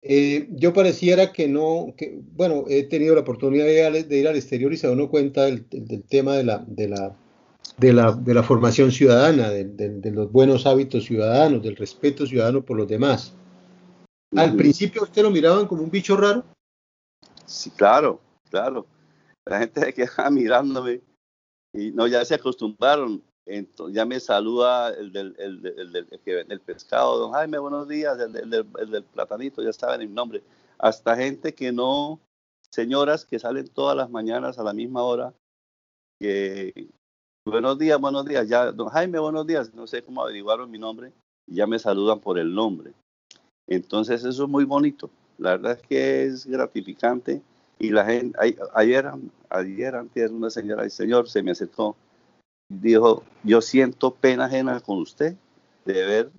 Eh, 0.00 0.48
yo 0.50 0.72
pareciera 0.72 1.30
que 1.30 1.46
no, 1.46 1.94
que, 1.94 2.18
bueno, 2.32 2.64
he 2.68 2.84
tenido 2.84 3.14
la 3.14 3.20
oportunidad 3.20 3.66
de 3.66 4.18
ir 4.18 4.26
al, 4.26 4.34
exterior 4.34 4.72
y 4.72 4.78
se 4.78 4.86
da 4.86 4.94
uno 4.94 5.10
cuenta 5.10 5.44
del, 5.44 5.64
tema 6.08 6.34
de 6.36 6.44
la, 6.44 6.64
de 6.66 6.88
la, 6.88 7.14
de 7.76 7.92
la, 7.92 8.12
de 8.12 8.34
la 8.34 8.42
formación 8.42 8.90
ciudadana, 8.90 9.50
de, 9.50 10.10
los 10.10 10.32
buenos 10.32 10.66
hábitos 10.66 11.04
ciudadanos, 11.04 11.62
del 11.62 11.76
respeto 11.76 12.26
ciudadano 12.26 12.64
por 12.64 12.78
los 12.78 12.88
demás. 12.88 13.34
Al 14.34 14.56
principio 14.56 15.02
usted 15.02 15.22
lo 15.22 15.30
miraban 15.30 15.66
como 15.66 15.82
un 15.82 15.90
bicho 15.90 16.16
raro. 16.16 16.42
Sí, 17.44 17.70
claro, 17.70 18.20
claro. 18.48 18.86
La 19.44 19.58
gente 19.58 19.82
se 19.82 19.92
queda 19.92 20.30
mirándome 20.30 21.02
y 21.74 21.90
no, 21.90 22.06
ya 22.06 22.24
se 22.24 22.34
acostumbraron. 22.34 23.22
Entonces, 23.46 23.96
ya 23.96 24.04
me 24.04 24.20
saluda 24.20 24.90
el 24.94 25.12
del, 25.12 25.34
el, 25.38 25.66
el, 25.66 26.46
el 26.48 26.60
pescado, 26.60 27.18
don 27.18 27.32
Jaime, 27.32 27.58
buenos 27.58 27.88
días, 27.88 28.18
el, 28.18 28.32
del 28.32 29.04
platanito, 29.04 29.62
ya 29.62 29.70
estaba 29.70 29.96
en 29.96 30.02
el 30.02 30.14
nombre. 30.14 30.42
Hasta 30.78 31.16
gente 31.16 31.52
que 31.54 31.72
no, 31.72 32.20
señoras 32.70 33.24
que 33.24 33.38
salen 33.38 33.68
todas 33.68 33.96
las 33.96 34.10
mañanas 34.10 34.58
a 34.58 34.62
la 34.62 34.72
misma 34.72 35.02
hora, 35.02 35.34
que 36.20 36.88
buenos 37.44 37.78
días, 37.78 38.00
buenos 38.00 38.24
días, 38.24 38.48
ya, 38.48 38.70
don 38.70 38.88
Jaime, 38.88 39.18
buenos 39.18 39.46
días, 39.46 39.74
no 39.74 39.86
sé 39.86 40.02
cómo 40.02 40.22
averiguaron 40.22 40.70
mi 40.70 40.78
nombre, 40.78 41.12
ya 41.46 41.66
me 41.66 41.78
saludan 41.78 42.20
por 42.20 42.38
el 42.38 42.54
nombre. 42.54 42.92
Entonces 43.66 44.24
eso 44.24 44.44
es 44.44 44.48
muy 44.48 44.64
bonito. 44.64 45.10
La 45.38 45.52
verdad 45.52 45.72
es 45.72 45.82
que 45.82 46.24
es 46.24 46.46
gratificante 46.46 47.42
y 47.78 47.90
la 47.90 48.04
gente, 48.04 48.38
ayer, 48.74 49.10
ayer, 49.50 49.96
antes 49.96 50.30
una 50.30 50.50
señora, 50.50 50.84
el 50.84 50.90
señor 50.90 51.28
se 51.28 51.42
me 51.42 51.50
acercó, 51.50 51.96
dijo, 52.80 53.24
yo 53.42 53.60
siento 53.60 54.14
pena 54.14 54.46
ajena 54.46 54.80
con 54.80 54.98
usted 54.98 55.36
de 55.84 56.06
ver 56.06 56.30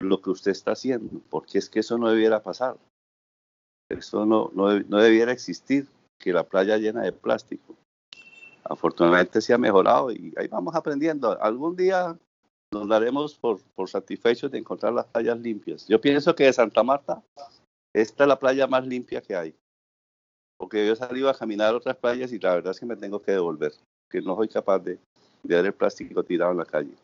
lo 0.00 0.20
que 0.20 0.30
usted 0.30 0.50
está 0.50 0.72
haciendo, 0.72 1.20
porque 1.30 1.58
es 1.58 1.70
que 1.70 1.80
eso 1.80 1.98
no 1.98 2.08
debiera 2.08 2.42
pasar. 2.42 2.76
Eso 3.90 4.26
no, 4.26 4.50
no, 4.54 4.98
debiera 4.98 5.32
existir, 5.32 5.88
que 6.18 6.32
la 6.32 6.44
playa 6.44 6.76
llena 6.76 7.02
de 7.02 7.12
plástico. 7.12 7.74
Afortunadamente 8.64 9.40
se 9.40 9.54
ha 9.54 9.58
mejorado 9.58 10.12
y 10.12 10.34
ahí 10.36 10.46
vamos 10.48 10.74
aprendiendo. 10.74 11.40
Algún 11.40 11.74
día 11.74 12.18
nos 12.72 12.88
daremos 12.88 13.34
por, 13.34 13.62
por 13.74 13.88
satisfechos 13.88 14.50
de 14.50 14.58
encontrar 14.58 14.92
las 14.92 15.06
playas 15.06 15.38
limpias. 15.38 15.86
Yo 15.88 16.00
pienso 16.00 16.34
que 16.34 16.44
de 16.44 16.52
Santa 16.52 16.82
Marta 16.82 17.22
esta 17.94 18.24
es 18.24 18.28
la 18.28 18.38
playa 18.38 18.66
más 18.66 18.86
limpia 18.86 19.22
que 19.22 19.34
hay. 19.34 19.54
Porque 20.58 20.86
yo 20.86 20.92
he 20.92 20.96
salido 20.96 21.30
a 21.30 21.34
caminar 21.34 21.72
a 21.72 21.76
otras 21.76 21.96
playas 21.96 22.32
y 22.32 22.38
la 22.38 22.54
verdad 22.54 22.72
es 22.72 22.80
que 22.80 22.86
me 22.86 22.96
tengo 22.96 23.22
que 23.22 23.32
devolver, 23.32 23.72
que 24.08 24.20
no 24.22 24.36
soy 24.36 24.48
capaz 24.48 24.80
de, 24.80 24.98
ver 25.42 25.66
el 25.66 25.72
plástico 25.72 26.22
tirado 26.22 26.52
en 26.52 26.58
la 26.58 26.64
calle. 26.64 26.94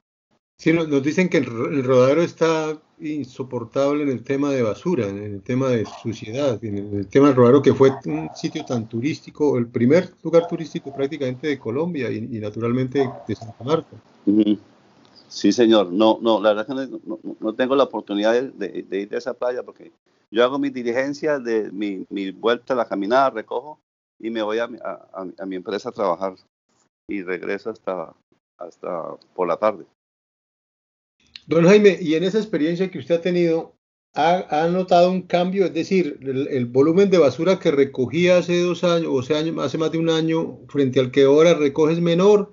Sí, 0.56 0.72
nos, 0.72 1.02
dicen 1.02 1.28
que 1.28 1.38
el, 1.38 1.84
rodadero 1.84 2.22
está 2.22 2.78
insoportable 3.00 4.04
en 4.04 4.08
el 4.08 4.22
tema 4.22 4.50
de 4.50 4.62
basura, 4.62 5.08
en 5.08 5.18
el 5.18 5.42
tema 5.42 5.68
de 5.68 5.84
suciedad, 6.02 6.62
en 6.64 6.78
el, 6.78 7.08
tema 7.08 7.26
del 7.26 7.36
rodadero 7.36 7.62
que 7.62 7.74
fue 7.74 7.90
un 8.06 8.30
sitio 8.34 8.64
tan 8.64 8.88
turístico, 8.88 9.58
el 9.58 9.66
primer 9.66 10.12
lugar 10.22 10.46
turístico 10.46 10.94
prácticamente 10.94 11.48
de 11.48 11.58
Colombia 11.58 12.10
y, 12.10 12.20
naturalmente 12.38 13.10
de 13.26 13.34
Santa 13.34 13.64
Marta. 13.64 13.96
Sí, 15.28 15.50
señor. 15.50 15.92
No, 15.92 16.18
no, 16.22 16.40
la 16.40 16.54
verdad 16.54 16.80
es 16.80 16.88
que 16.88 16.98
no, 17.40 17.52
tengo 17.54 17.74
la 17.74 17.84
oportunidad 17.84 18.40
de, 18.40 18.86
ir 19.00 19.12
a 19.12 19.18
esa 19.18 19.34
playa 19.34 19.64
porque 19.64 19.90
yo 20.30 20.44
hago 20.44 20.60
mi 20.60 20.70
diligencia 20.70 21.40
de 21.40 21.72
mi, 21.72 22.06
vuelta 22.30 22.74
a 22.74 22.76
la 22.76 22.86
caminada, 22.86 23.30
recojo 23.30 23.80
y 24.20 24.30
me 24.30 24.42
voy 24.42 24.58
a, 24.60 24.68
mi 24.68 25.56
empresa 25.56 25.88
a 25.88 25.92
trabajar 25.92 26.36
y 27.08 27.22
regreso 27.22 27.70
hasta, 27.70 28.14
hasta 28.58 29.16
por 29.34 29.48
la 29.48 29.56
tarde. 29.56 29.84
Don 31.46 31.66
Jaime, 31.66 31.98
y 32.00 32.14
en 32.14 32.24
esa 32.24 32.38
experiencia 32.38 32.90
que 32.90 32.98
usted 32.98 33.16
ha 33.16 33.20
tenido, 33.20 33.76
¿ha, 34.14 34.68
notado 34.70 35.10
un 35.10 35.22
cambio? 35.22 35.66
Es 35.66 35.74
decir, 35.74 36.18
el, 36.22 36.66
volumen 36.66 37.10
de 37.10 37.18
basura 37.18 37.58
que 37.58 37.70
recogía 37.70 38.38
hace 38.38 38.60
dos 38.60 38.82
años, 38.84 39.08
o 39.10 39.22
sea, 39.22 39.40
hace 39.62 39.78
más 39.78 39.92
de 39.92 39.98
un 39.98 40.08
año, 40.08 40.60
frente 40.68 41.00
al 41.00 41.10
que 41.10 41.24
ahora 41.24 41.54
recoges 41.54 42.00
menor. 42.00 42.52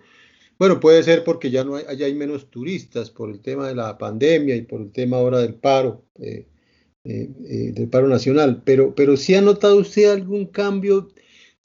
Bueno, 0.60 0.80
puede 0.80 1.02
ser 1.04 1.24
porque 1.24 1.50
ya 1.50 1.64
no 1.64 1.76
hay, 1.76 1.86
allá 1.88 2.06
hay 2.06 2.14
menos 2.14 2.52
turistas 2.52 3.10
por 3.10 3.32
el 3.32 3.42
tema 3.42 3.68
de 3.68 3.76
la 3.76 3.98
pandemia 3.98 4.56
y 4.56 4.62
por 4.64 4.82
el 4.82 4.92
tema 4.92 5.18
ahora 5.18 5.40
del 5.40 5.56
paro. 5.56 6.04
Eh, 6.20 6.48
eh, 7.04 7.28
eh, 7.50 7.72
del 7.74 7.90
paro 7.90 8.08
nacional, 8.08 8.62
pero, 8.64 8.94
pero 8.94 9.18
¿sí 9.18 9.34
ha 9.34 9.42
notado 9.42 9.78
usted 9.78 10.12
algún 10.12 10.46
cambio 10.46 11.08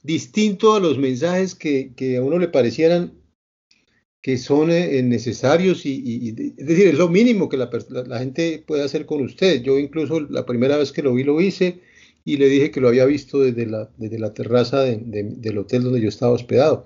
distinto 0.03 0.73
a 0.73 0.79
los 0.79 0.97
mensajes 0.97 1.55
que, 1.55 2.17
a 2.17 2.21
uno 2.21 2.39
le 2.39 2.47
parecieran 2.47 3.13
que 4.21 4.37
son 4.37 4.71
eh, 4.71 5.01
necesarios 5.03 5.85
y, 5.85 6.29
es 6.57 6.67
decir, 6.67 6.87
es 6.87 6.97
lo 6.97 7.07
mínimo 7.07 7.47
que 7.47 7.57
la, 7.57 7.69
gente 8.19 8.63
puede 8.65 8.83
hacer 8.83 9.05
con 9.05 9.21
usted. 9.21 9.61
Yo 9.61 9.77
incluso 9.77 10.19
la 10.19 10.45
primera 10.45 10.75
vez 10.77 10.91
que 10.91 11.03
lo 11.03 11.13
vi 11.13 11.23
lo 11.23 11.39
hice 11.39 11.81
y 12.25 12.37
le 12.37 12.49
dije 12.49 12.71
que 12.71 12.81
lo 12.81 12.89
había 12.89 13.05
visto 13.05 13.39
desde 13.39 13.65
la, 13.65 13.89
desde 13.97 14.19
la 14.19 14.33
terraza 14.33 14.81
del 14.81 15.57
hotel 15.57 15.83
donde 15.83 16.01
yo 16.01 16.09
estaba 16.09 16.33
hospedado. 16.33 16.85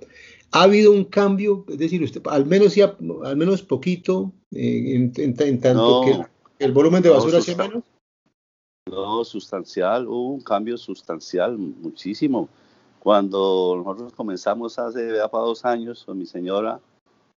¿Ha 0.51 0.63
habido 0.63 0.91
un 0.91 1.05
cambio? 1.05 1.65
Es 1.69 1.77
decir, 1.77 2.03
usted, 2.03 2.21
al 2.25 2.45
menos 2.45 2.75
ya, 2.75 2.95
al 3.23 3.37
menos 3.37 3.63
poquito, 3.63 4.33
en, 4.51 5.11
tanto 5.33 6.01
que 6.05 6.63
el 6.63 6.73
volumen 6.73 7.01
de 7.01 7.09
basura 7.09 7.41
sea 7.41 7.55
menos. 7.55 7.83
No, 8.89 9.23
sustancial, 9.23 10.07
hubo 10.07 10.33
un 10.33 10.41
cambio 10.41 10.77
sustancial, 10.77 11.57
muchísimo. 11.57 12.49
Cuando 13.01 13.81
nosotros 13.83 14.13
comenzamos 14.13 14.77
hace 14.77 15.15
ya 15.15 15.27
para 15.27 15.45
dos 15.45 15.65
años 15.65 16.03
con 16.05 16.19
mi 16.19 16.27
señora, 16.27 16.79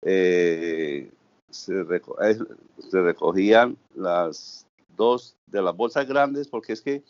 eh, 0.02 1.08
se, 1.50 1.82
eh, 1.82 2.38
se, 2.78 3.00
recogían 3.00 3.76
las 3.94 4.66
dos 4.96 5.36
de 5.46 5.62
las 5.62 5.76
bolsas 5.76 6.08
grandes, 6.08 6.48
porque 6.48 6.72
es 6.72 6.82
que 6.82 7.04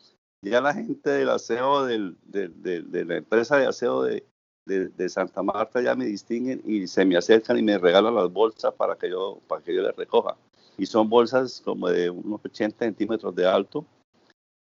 ya 0.45 0.61
la 0.61 0.75
gente 0.75 1.09
del 1.09 1.31
aseo, 1.31 1.87
del, 1.87 2.17
de 2.25 3.05
la 3.07 3.17
empresa 3.17 3.57
de 3.57 3.67
aseo 3.67 4.03
de, 4.03 4.23
de, 4.67 5.09
Santa 5.09 5.43
Marta 5.43 5.81
ya 5.81 5.95
me 5.95 6.05
distinguen 6.05 6.63
y 6.65 6.87
se 6.87 7.05
me 7.05 7.17
acercan 7.17 7.59
y 7.59 7.63
me 7.63 7.79
regalan 7.79 8.15
las 8.15 8.31
bolsas 8.31 8.75
para 8.75 8.97
que 8.97 9.09
yo, 9.09 9.41
para 9.49 9.63
que 9.63 9.75
yo 9.75 9.83
les 9.83 9.97
recoja. 9.97 10.37
Y 10.77 10.87
son 10.87 11.09
bolsas 11.09 11.61
como 11.65 11.89
de 11.89 12.11
unos 12.11 12.41
80 12.45 12.85
centímetros 12.85 13.35
de 13.35 13.47
alto 13.47 13.85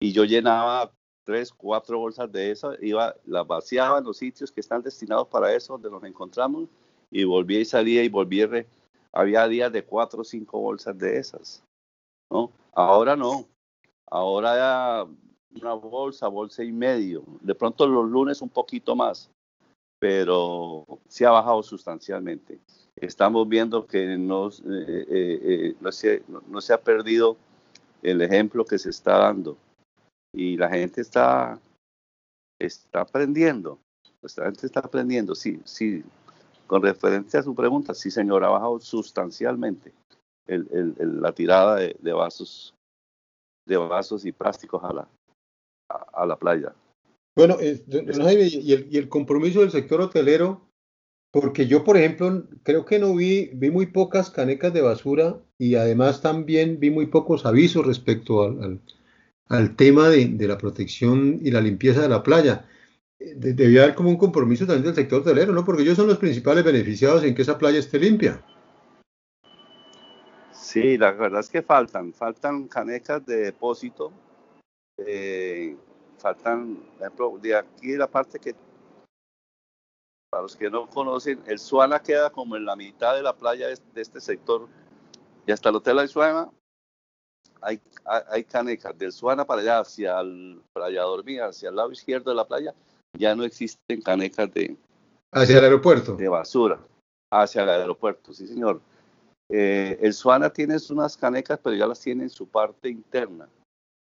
y 0.01 0.13
yo 0.13 0.25
llenaba 0.25 0.91
tres, 1.25 1.53
cuatro 1.53 1.99
bolsas 1.99 2.31
de 2.31 2.51
esas, 2.51 2.77
iba, 2.81 3.15
las 3.25 3.47
vaciaba 3.47 3.99
en 3.99 4.05
los 4.05 4.19
sitios 4.19 4.53
que 4.53 4.61
están 4.61 4.83
destinados 4.83 5.27
para 5.29 5.53
eso, 5.55 5.73
donde 5.73 5.91
nos 5.91 6.05
encontramos, 6.05 6.69
y 7.11 7.25
volvía 7.25 7.61
y 7.61 7.65
salía 7.65 8.05
y 8.05 8.09
volvía. 8.09 8.67
Había 9.13 9.49
días 9.49 9.73
de 9.73 9.85
cuatro 9.85 10.21
o 10.21 10.25
cinco 10.25 10.61
bolsas 10.61 10.97
de 10.99 11.19
esas, 11.19 11.63
¿no? 12.31 12.51
Ahora 12.73 13.17
no, 13.17 13.47
ahora 14.11 15.07
una 15.55 15.75
bolsa, 15.75 16.29
bolsa 16.29 16.65
y 16.65 16.73
medio, 16.73 17.23
de 17.41 17.55
pronto 17.55 17.87
los 17.87 18.09
lunes 18.11 18.43
un 18.43 18.49
poquito 18.49 18.97
más, 18.97 19.31
pero 20.01 20.85
sí 21.09 21.25
ha 21.25 21.31
bajado 21.31 21.63
sustancialmente. 21.63 22.59
Estamos 22.97 23.49
viendo 23.49 23.87
que 23.87 24.17
no, 24.19 24.49
eh, 24.49 24.53
eh, 25.09 25.75
eh, 25.81 25.93
se, 25.93 26.23
no 26.49 26.61
se 26.61 26.73
ha 26.73 26.81
perdido 26.81 27.37
el 28.03 28.21
ejemplo 28.21 28.65
que 28.65 28.79
se 28.79 28.91
está 28.91 29.19
dando 29.19 29.57
y 30.35 30.57
la 30.57 30.69
gente 30.69 31.01
está, 31.01 31.59
está 32.59 33.03
aprendiendo. 33.03 33.79
La 34.37 34.47
gente 34.47 34.67
está 34.67 34.81
aprendiendo, 34.81 35.35
sí, 35.35 35.61
sí. 35.65 36.03
Con 36.67 36.83
referencia 36.83 37.41
a 37.41 37.43
su 37.43 37.55
pregunta, 37.55 37.95
sí, 37.95 38.11
señor, 38.11 38.43
ha 38.43 38.49
bajado 38.49 38.81
sustancialmente 38.81 39.93
el, 40.47 40.95
la 41.21 41.33
tirada 41.33 41.77
de, 41.77 42.13
vasos 42.13 42.75
de 43.67 43.77
vasos 43.77 44.25
y 44.25 44.33
plásticos 44.33 44.83
a 44.83 44.93
la, 44.93 45.09
a, 45.89 46.27
la 46.27 46.37
playa. 46.37 46.75
Bueno, 47.37 47.57
eh, 47.61 47.83
y, 47.87 48.73
el, 48.73 48.89
y 48.91 48.97
el 48.97 49.09
compromiso 49.09 49.61
del 49.61 49.71
sector 49.71 50.01
hotelero, 50.01 50.63
porque 51.31 51.67
yo, 51.67 51.85
por 51.85 51.97
ejemplo, 51.97 52.45
creo 52.63 52.85
que 52.85 52.99
no 52.99 53.15
vi, 53.15 53.51
vi 53.55 53.71
muy 53.71 53.87
pocas 53.87 54.31
canecas 54.31 54.73
de 54.73 54.83
basura 54.83 55.39
y 55.59 55.75
además 55.75 56.23
también 56.23 56.81
vi 56.81 56.91
muy 56.91 57.07
pocos 57.07 57.45
avisos 57.45 57.87
respecto 57.87 58.43
al, 58.43 58.63
al 58.63 58.81
tema 59.77 60.09
de, 60.09 60.49
la 60.49 60.59
protección 60.59 61.39
y 61.43 61.51
la 61.51 61.61
limpieza 61.61 62.03
de 62.03 62.09
la 62.09 62.23
playa. 62.23 62.67
debía 63.19 63.85
haber 63.85 63.95
como 63.95 64.11
un 64.11 64.17
compromiso 64.17 64.67
también 64.67 64.87
del 64.87 64.95
sector 64.95 65.21
hotelero, 65.21 65.53
¿no? 65.53 65.65
Porque 65.65 65.83
ellos 65.83 65.97
son 65.97 66.09
los 66.09 66.19
principales 66.19 66.65
beneficiados 66.65 67.25
en 67.25 67.35
que 67.35 67.43
esa 67.43 67.59
playa 67.59 67.79
esté 67.79 67.99
limpia. 67.99 68.43
Sí, 70.75 70.99
la 70.99 71.13
verdad 71.13 71.41
es 71.41 71.51
que 71.51 71.63
faltan, 71.63 72.13
faltan 72.13 72.67
canecas 72.67 73.25
de 73.25 73.37
depósito, 73.37 74.13
eh, 74.99 75.77
faltan, 76.19 76.77
por 76.77 77.01
ejemplo, 77.01 77.39
de 77.41 77.57
aquí 77.57 77.97
la 77.97 78.09
parte 78.09 78.41
que, 78.41 78.55
para 80.31 80.43
los 80.43 80.57
que 80.57 80.71
no 80.71 80.89
conocen, 80.89 81.41
el 81.47 81.59
Suana 81.59 82.01
queda 82.01 82.31
como 82.31 82.57
en 82.57 82.65
la 82.65 82.75
mitad 82.75 83.15
de 83.15 83.23
la 83.23 83.37
playa 83.37 83.69
de, 83.69 84.01
este 84.01 84.21
sector 84.21 84.67
y 85.47 85.53
hasta 85.53 85.69
el 85.69 85.77
Hotel 85.77 86.09
Suana 86.09 86.51
hay, 87.65 87.81
hay, 88.31 88.45
canecas 88.45 88.97
del 88.99 89.13
Suana 89.13 89.45
para 89.45 89.63
allá, 89.63 89.81
hacia 89.81 90.21
el 90.21 90.61
Playa 90.73 91.03
Dormida, 91.03 91.47
hacia 91.47 91.71
el 91.71 91.77
lado 91.77 91.91
izquierdo 91.91 92.31
de 92.31 92.37
la 92.37 92.45
playa, 92.45 92.75
ya 93.19 93.35
no 93.35 93.45
existen 93.45 94.03
canecas 94.03 94.53
de... 94.53 94.77
Hacia 95.33 95.59
el 95.59 95.65
aeropuerto. 95.65 96.15
De 96.15 96.29
basura, 96.29 96.79
hacia 97.33 97.63
el 97.63 97.71
aeropuerto, 97.71 98.33
sí 98.33 98.47
señor. 98.47 98.81
Eh, 99.51 99.99
el 100.01 100.13
Suana 100.13 100.51
tiene 100.51 100.77
unas 100.91 101.17
canecas, 101.17 101.59
pero 101.63 101.77
ya 101.77 101.87
las 101.87 102.01
tiene 102.01 102.25
en 102.25 102.31
su 102.31 102.47
parte 102.47 102.89
interna, 102.89 103.49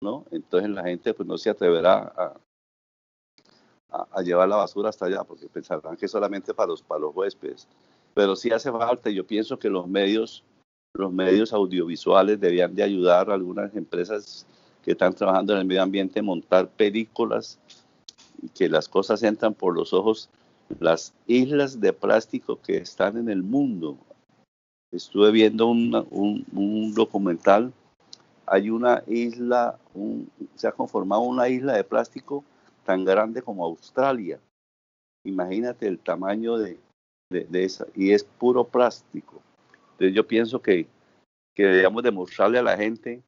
¿no? 0.02 0.26
Entonces 0.32 0.70
la 0.70 0.84
gente 0.84 1.14
pues 1.14 1.28
no 1.28 1.38
se 1.38 1.50
atreverá 1.50 2.14
a, 3.92 4.22
llevar 4.22 4.48
la 4.48 4.58
basura 4.58 4.90
hasta 4.90 5.06
allá, 5.06 5.24
porque 5.24 5.48
pensarán 5.48 5.98
que 5.98 6.06
es 6.06 6.12
solamente 6.12 6.54
para 6.54 6.68
los, 6.68 6.82
para 6.82 7.02
los 7.02 7.16
huéspedes. 7.16 7.68
Pero 8.14 8.36
sí 8.36 8.52
hace 8.52 8.72
falta, 8.72 9.10
yo 9.10 9.26
pienso 9.26 9.58
que 9.58 9.70
los 9.70 9.88
medios, 9.88 10.44
los 10.94 11.12
medios 11.12 11.54
audiovisuales 11.54 12.40
debían 12.40 12.76
de 12.76 12.84
ayudar 12.84 13.30
a 13.30 13.34
algunas 13.34 13.76
empresas 13.76 14.46
que 14.84 14.92
están 14.92 15.14
trabajando 15.14 15.54
en 15.54 15.60
el 15.60 15.66
medio 15.66 15.84
ambiente 15.84 16.20
a 16.20 16.24
montar 16.24 16.70
películas 16.70 17.60
y 18.42 18.50
que 18.50 18.70
las 18.70 18.88
cosas 18.88 19.24
entran 19.24 19.54
por 19.54 19.76
los 19.76 19.94
ojos 19.94 20.30
las 20.80 21.14
islas 21.26 21.80
de 21.80 21.94
plástico 21.94 22.60
que 22.62 22.78
están 22.78 23.18
en 23.18 23.30
el 23.30 23.42
mundo 23.42 23.98
estuve 24.92 25.32
viendo 25.32 25.68
un, 25.68 26.94
documental, 26.94 27.72
hay 28.46 28.70
una 28.70 29.04
isla, 29.08 29.78
se 30.56 30.68
ha 30.68 30.72
conformado 30.72 31.22
una 31.22 31.48
isla 31.50 31.74
de 31.74 31.84
plástico 31.84 32.44
tan 32.86 33.06
grande 33.06 33.42
como 33.42 33.66
Australia. 33.66 34.40
Imagínate 35.24 35.88
el 35.88 36.00
tamaño 36.00 36.58
de, 36.58 36.80
esa, 37.30 37.86
y 37.96 38.12
es 38.12 38.24
puro 38.24 38.64
plástico. 38.64 39.42
Entonces 40.00 40.16
yo 40.16 40.26
pienso 40.26 40.62
que, 40.62 40.88
que 41.54 41.66
debemos 41.66 42.02
demostrarle 42.04 42.58
a 42.58 42.64
la 42.64 42.78
gente, 42.78 43.22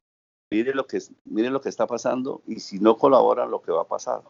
mire 0.50 0.72
lo 0.72 0.86
que, 0.86 1.00
mire 1.26 1.50
lo 1.50 1.60
que 1.60 1.68
está 1.68 1.86
pasando 1.86 2.40
y 2.46 2.60
si 2.60 2.78
no 2.78 2.96
colaboran 2.96 3.50
lo 3.50 3.60
que 3.60 3.72
va 3.72 3.82
a 3.82 3.86
pasar. 3.86 4.22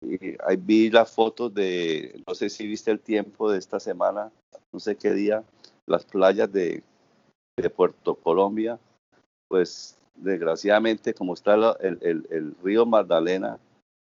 Y 0.00 0.36
ahí 0.46 0.56
vi 0.56 0.88
las 0.88 1.12
fotos 1.12 1.52
de, 1.52 2.22
no 2.28 2.36
sé 2.36 2.48
si 2.48 2.64
viste 2.68 2.92
el 2.92 3.00
tiempo 3.00 3.50
de 3.50 3.58
esta 3.58 3.80
semana, 3.80 4.30
no 4.72 4.78
sé 4.78 4.94
qué 4.94 5.12
día, 5.12 5.42
las 5.86 6.04
playas 6.04 6.50
de, 6.52 6.84
Puerto 7.76 8.14
Colombia, 8.14 8.78
pues 9.48 9.96
desgraciadamente 10.16 11.14
como 11.14 11.34
está 11.34 11.54
el, 11.80 12.56
río 12.62 12.86
Magdalena 12.86 13.58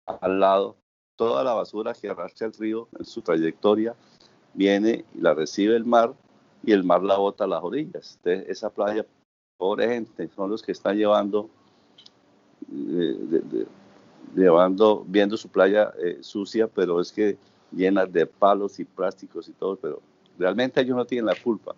al 0.06 0.40
lado, 0.40 0.76
toda 1.18 1.44
la 1.44 1.54
basura 1.54 1.94
que 1.94 2.10
arrastra 2.10 2.48
el 2.48 2.54
río 2.54 2.88
en 2.98 3.06
su 3.06 3.22
trayectoria 3.22 3.96
viene 4.54 5.04
y 5.14 5.22
la 5.22 5.34
recibe 5.34 5.76
el 5.76 5.84
mar 5.84 6.14
y 6.64 6.72
el 6.72 6.84
mar 6.84 7.04
la 7.04 7.18
bota 7.18 7.44
a 7.44 7.48
las 7.48 7.64
orillas. 7.64 8.20
Esa 8.24 8.70
playa, 8.70 9.06
pobre 9.58 9.88
gente, 9.88 10.30
son 10.36 10.50
los 10.50 10.62
que 10.62 10.72
están 10.72 10.98
llevando, 10.98 11.50
eh, 12.72 13.66
llevando, 14.36 15.04
viendo 15.08 15.38
su 15.38 15.50
playa 15.50 15.94
eh, 16.02 16.20
sucia, 16.22 16.68
pero 16.68 17.00
es 17.00 17.12
que 17.12 17.38
llena 17.72 18.06
de 18.06 18.26
palos 18.26 18.80
y 18.80 18.86
plásticos 18.86 19.48
y 19.48 19.54
todo, 19.54 19.76
pero 19.76 20.02
Realmente 20.40 20.80
ellos 20.80 20.96
no 20.96 21.06
tienen 21.06 21.26
la 21.26 21.36
culpa. 21.36 21.76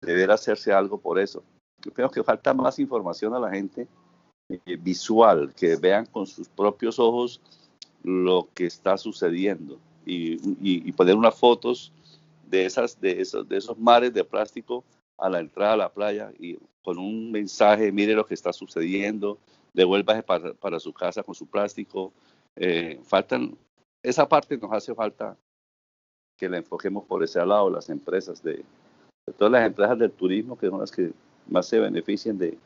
Deberá 0.00 0.34
hacerse 0.34 0.72
algo 0.72 0.98
por 0.98 1.18
eso. 1.18 1.42
Yo 1.84 1.92
creo 1.92 2.08
que 2.08 2.22
falta 2.22 2.54
más 2.54 2.78
información 2.78 3.34
a 3.34 3.40
la 3.40 3.50
gente 3.50 3.88
eh, 4.48 4.76
visual, 4.76 5.52
que 5.54 5.74
vean 5.74 6.06
con 6.06 6.26
sus 6.26 6.48
propios 6.48 7.00
ojos 7.00 7.40
lo 8.04 8.48
que 8.54 8.66
está 8.66 8.96
sucediendo 8.96 9.78
y, 10.06 10.90
poner 10.92 11.14
unas 11.16 11.38
fotos 11.38 11.92
de, 12.52 12.66
esas, 12.66 13.00
de, 13.00 13.20
esos, 13.20 13.48
de 13.48 13.56
esos 13.56 13.78
mares 13.78 14.12
de 14.12 14.22
plástico 14.22 14.84
a 15.16 15.30
la 15.30 15.40
entrada 15.40 15.72
a 15.72 15.76
la 15.76 15.92
playa 15.92 16.30
y 16.38 16.58
con 16.84 16.98
un 16.98 17.32
mensaje, 17.32 17.90
mire 17.90 18.12
lo 18.14 18.26
que 18.26 18.34
está 18.34 18.52
sucediendo, 18.52 19.38
devuélvase 19.72 20.22
para, 20.22 20.78
su 20.78 20.92
casa 20.92 21.22
con 21.22 21.34
su 21.34 21.46
plástico. 21.46 22.12
Eh, 22.56 23.00
faltan, 23.04 23.56
esa 24.02 24.28
parte 24.28 24.58
nos 24.58 24.70
hace 24.70 24.94
falta 24.94 25.34
que 26.36 26.48
la 26.48 26.58
enfoquemos 26.58 27.04
por 27.06 27.24
ese 27.24 27.44
lado, 27.46 27.70
las 27.70 27.88
empresas 27.88 28.42
de, 28.42 28.62
todas 29.38 29.52
las 29.52 29.66
empresas 29.66 29.98
del 29.98 30.12
turismo, 30.12 30.58
que 30.58 30.68
son 30.68 30.80
las 30.80 30.92
que 30.92 31.10
más 31.48 31.66
se 31.66 31.80
benefician 31.80 32.36
de, 32.36 32.58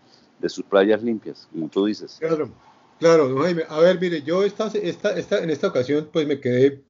sus 0.48 0.64
playas 0.64 1.02
limpias, 1.02 1.48
como 1.52 1.68
tú 1.68 1.86
dices. 1.86 2.16
Claro, 2.18 2.50
claro, 2.98 3.38
Jaime. 3.38 3.62
A 3.68 3.78
ver, 3.78 4.00
mire, 4.00 4.22
yo 4.22 4.42
esta, 4.42 4.66
esta, 4.66 5.16
esta, 5.16 5.42
en 5.42 5.50
esta 5.50 5.68
ocasión 5.68 6.08
pues 6.12 6.26
me 6.26 6.40
quedé 6.40 6.84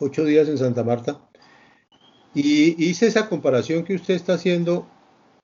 ocho 0.00 0.24
días 0.24 0.48
en 0.48 0.58
Santa 0.58 0.82
Marta 0.82 1.20
y 2.36 2.84
hice 2.84 3.06
esa 3.06 3.30
comparación 3.30 3.82
que 3.82 3.94
usted 3.94 4.14
está 4.14 4.34
haciendo 4.34 4.86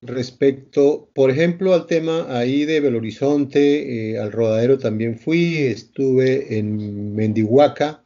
respecto, 0.03 1.09
por 1.15 1.31
ejemplo, 1.31 1.73
al 1.73 1.87
tema 1.87 2.27
ahí 2.37 2.67
de 2.67 2.81
Belo 2.81 2.99
Horizonte, 2.99 4.11
eh, 4.11 4.19
al 4.19 4.31
rodadero 4.31 4.79
también 4.79 5.19
fui, 5.19 5.57
estuve 5.57 6.59
en 6.59 7.15
Mendihuaca, 7.15 8.05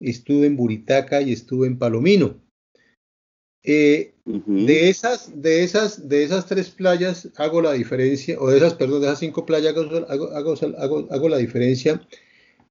estuve 0.00 0.46
en 0.46 0.56
Buritaca 0.56 1.22
y 1.22 1.32
estuve 1.32 1.68
en 1.68 1.78
Palomino. 1.78 2.40
Eh, 3.62 4.14
de, 4.24 4.88
esas, 4.88 5.40
de, 5.40 5.62
esas, 5.62 6.08
de 6.08 6.24
esas 6.24 6.46
tres 6.46 6.70
playas 6.70 7.30
hago 7.36 7.62
la 7.62 7.72
diferencia, 7.74 8.36
o 8.40 8.50
de 8.50 8.56
esas, 8.56 8.74
perdón, 8.74 9.02
de 9.02 9.06
esas 9.06 9.20
cinco 9.20 9.46
playas 9.46 9.74
hago, 9.76 11.28
la 11.28 11.38
diferencia. 11.38 12.04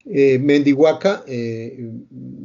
Eh, 0.06 0.38
Mendihuaca, 0.38 1.24
eh, 1.26 1.90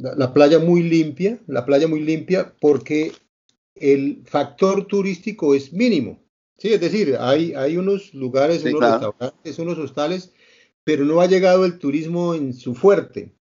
la, 0.00 0.32
playa 0.32 0.58
muy 0.58 0.82
limpia, 0.82 1.38
la 1.46 1.66
playa 1.66 1.86
muy 1.86 2.00
limpia 2.00 2.54
porque 2.58 3.12
el 3.74 4.22
factor 4.24 4.86
turístico 4.86 5.54
es 5.54 5.72
mínimo. 5.72 6.22
Sí, 6.56 6.72
es 6.72 6.80
decir, 6.80 7.16
hay, 7.18 7.54
hay 7.54 7.76
unos 7.76 8.14
lugares, 8.14 8.64
unos 8.64 8.80
restaurantes, 8.80 9.58
unos 9.58 9.78
hostales, 9.78 10.32
pero 10.84 11.04
no 11.04 11.20
ha 11.20 11.26
llegado 11.26 11.64
el 11.64 11.78
turismo 11.78 12.34
en 12.34 12.52
su 12.54 12.74
fuerte. 12.74 13.34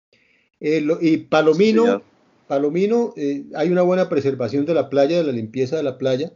Eh, 0.60 0.86
y 1.02 1.18
Palomino, 1.18 2.02
Palomino 2.48 3.14
eh, 3.18 3.46
hay 3.56 3.70
una 3.70 3.82
buena 3.82 4.10
preservación 4.10 4.66
de 4.66 4.74
la 4.74 4.90
playa, 4.90 5.18
de 5.18 5.24
la 5.24 5.32
limpieza 5.32 5.78
de 5.78 5.84
la 5.84 5.98
playa. 5.98 6.34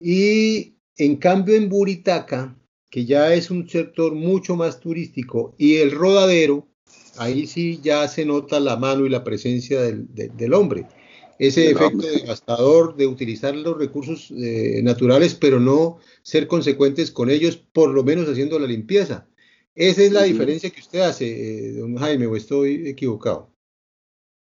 Y 0.00 0.78
en 0.96 1.16
cambio 1.16 1.54
en 1.56 1.68
Buritaca, 1.68 2.56
que 2.90 3.04
ya 3.04 3.32
es 3.34 3.50
un 3.50 3.68
sector 3.68 4.14
mucho 4.14 4.56
más 4.56 4.80
turístico, 4.80 5.54
y 5.58 5.76
el 5.76 5.92
rodadero, 5.92 6.68
ahí 7.16 7.46
sí 7.46 7.80
ya 7.82 8.06
se 8.08 8.24
nota 8.24 8.60
la 8.60 8.76
mano 8.76 9.06
y 9.06 9.08
la 9.08 9.24
presencia 9.24 9.80
del, 9.80 10.54
hombre. 10.54 10.86
Ese 11.38 11.70
efecto 11.70 12.06
devastador 12.06 12.94
de 12.94 13.06
utilizar 13.06 13.54
los 13.56 13.76
recursos 13.76 14.30
eh, 14.30 14.80
naturales, 14.82 15.34
pero 15.34 15.58
no 15.58 15.98
ser 16.22 16.46
consecuentes 16.46 17.10
con 17.10 17.30
ellos, 17.30 17.56
por 17.56 17.90
lo 17.90 18.04
menos 18.04 18.28
haciendo 18.28 18.58
la 18.58 18.66
limpieza. 18.66 19.26
Esa 19.74 20.02
es 20.02 20.12
la 20.12 20.24
diferencia 20.24 20.70
que 20.70 20.80
usted 20.80 21.00
hace, 21.00 21.70
eh, 21.70 21.72
don 21.72 21.96
Jaime, 21.96 22.26
o 22.26 22.36
estoy 22.36 22.86
equivocado. 22.88 23.48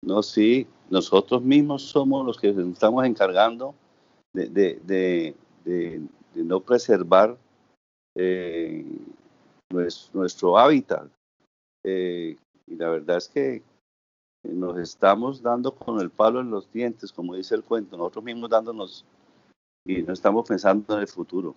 No, 0.03 0.23
sí, 0.23 0.67
nosotros 0.91 1.43
mismos 1.43 1.83
somos 1.83 2.27
los 2.27 2.39
que 2.39 2.53
nos 2.53 2.73
estamos 2.73 3.07
encargando 3.07 3.75
de, 4.33 5.35
no 6.35 6.61
preservar 6.61 7.39
eh, 8.17 8.85
nuestro, 9.71 10.59
hábitat. 10.59 11.09
Eh, 11.85 12.37
y 12.67 12.77
la 12.77 12.89
verdad 12.89 13.19
es 13.19 13.29
que 13.29 13.63
nos 14.43 14.79
estamos 14.79 15.43
dando 15.43 15.75
con 15.75 16.01
el 16.01 16.11
palo 16.11 16.41
en 16.41 16.51
los 16.51 16.71
dientes, 16.73 17.13
como 17.13 17.35
dice 17.35 17.55
el 17.55 17.63
cuento, 17.63 17.97
nosotros 17.97 18.25
mismos 18.25 18.51
dándonos 18.51 19.05
y 19.87 20.03
no 20.03 20.13
estamos 20.13 20.49
pensando 20.49 20.95
en 20.95 21.01
el 21.01 21.09
futuro. 21.09 21.55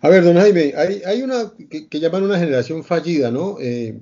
A 0.00 0.08
ver, 0.08 0.22
don 0.22 0.36
Jaime, 0.36 0.74
hay, 0.76 1.22
una 1.22 1.52
que, 1.68 2.00
llaman 2.00 2.22
una 2.22 2.38
generación 2.38 2.84
fallida, 2.84 3.32
¿no? 3.32 3.58
Eh, 3.60 4.00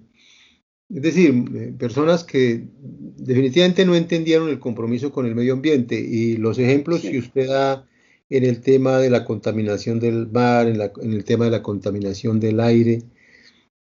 es 0.90 1.02
decir, 1.02 1.34
eh, 1.54 1.74
personas 1.78 2.22
que 2.22 2.68
definitivamente 2.78 3.86
no 3.86 3.96
entendieron 3.96 4.50
el 4.50 4.60
compromiso 4.60 5.10
con 5.10 5.24
el 5.26 5.34
medio 5.34 5.54
ambiente 5.54 5.98
y 5.98 6.36
los 6.36 6.58
ejemplos 6.58 7.00
que 7.00 7.18
usted 7.18 7.48
da 7.48 7.86
en 8.28 8.44
el 8.44 8.60
tema 8.60 8.98
de 8.98 9.08
la 9.08 9.24
contaminación 9.24 9.98
del 9.98 10.26
mar, 10.28 10.68
en, 10.68 10.80
en, 10.80 11.12
el 11.12 11.24
tema 11.24 11.46
de 11.46 11.52
la 11.52 11.62
contaminación 11.62 12.40
del 12.40 12.60
aire, 12.60 13.02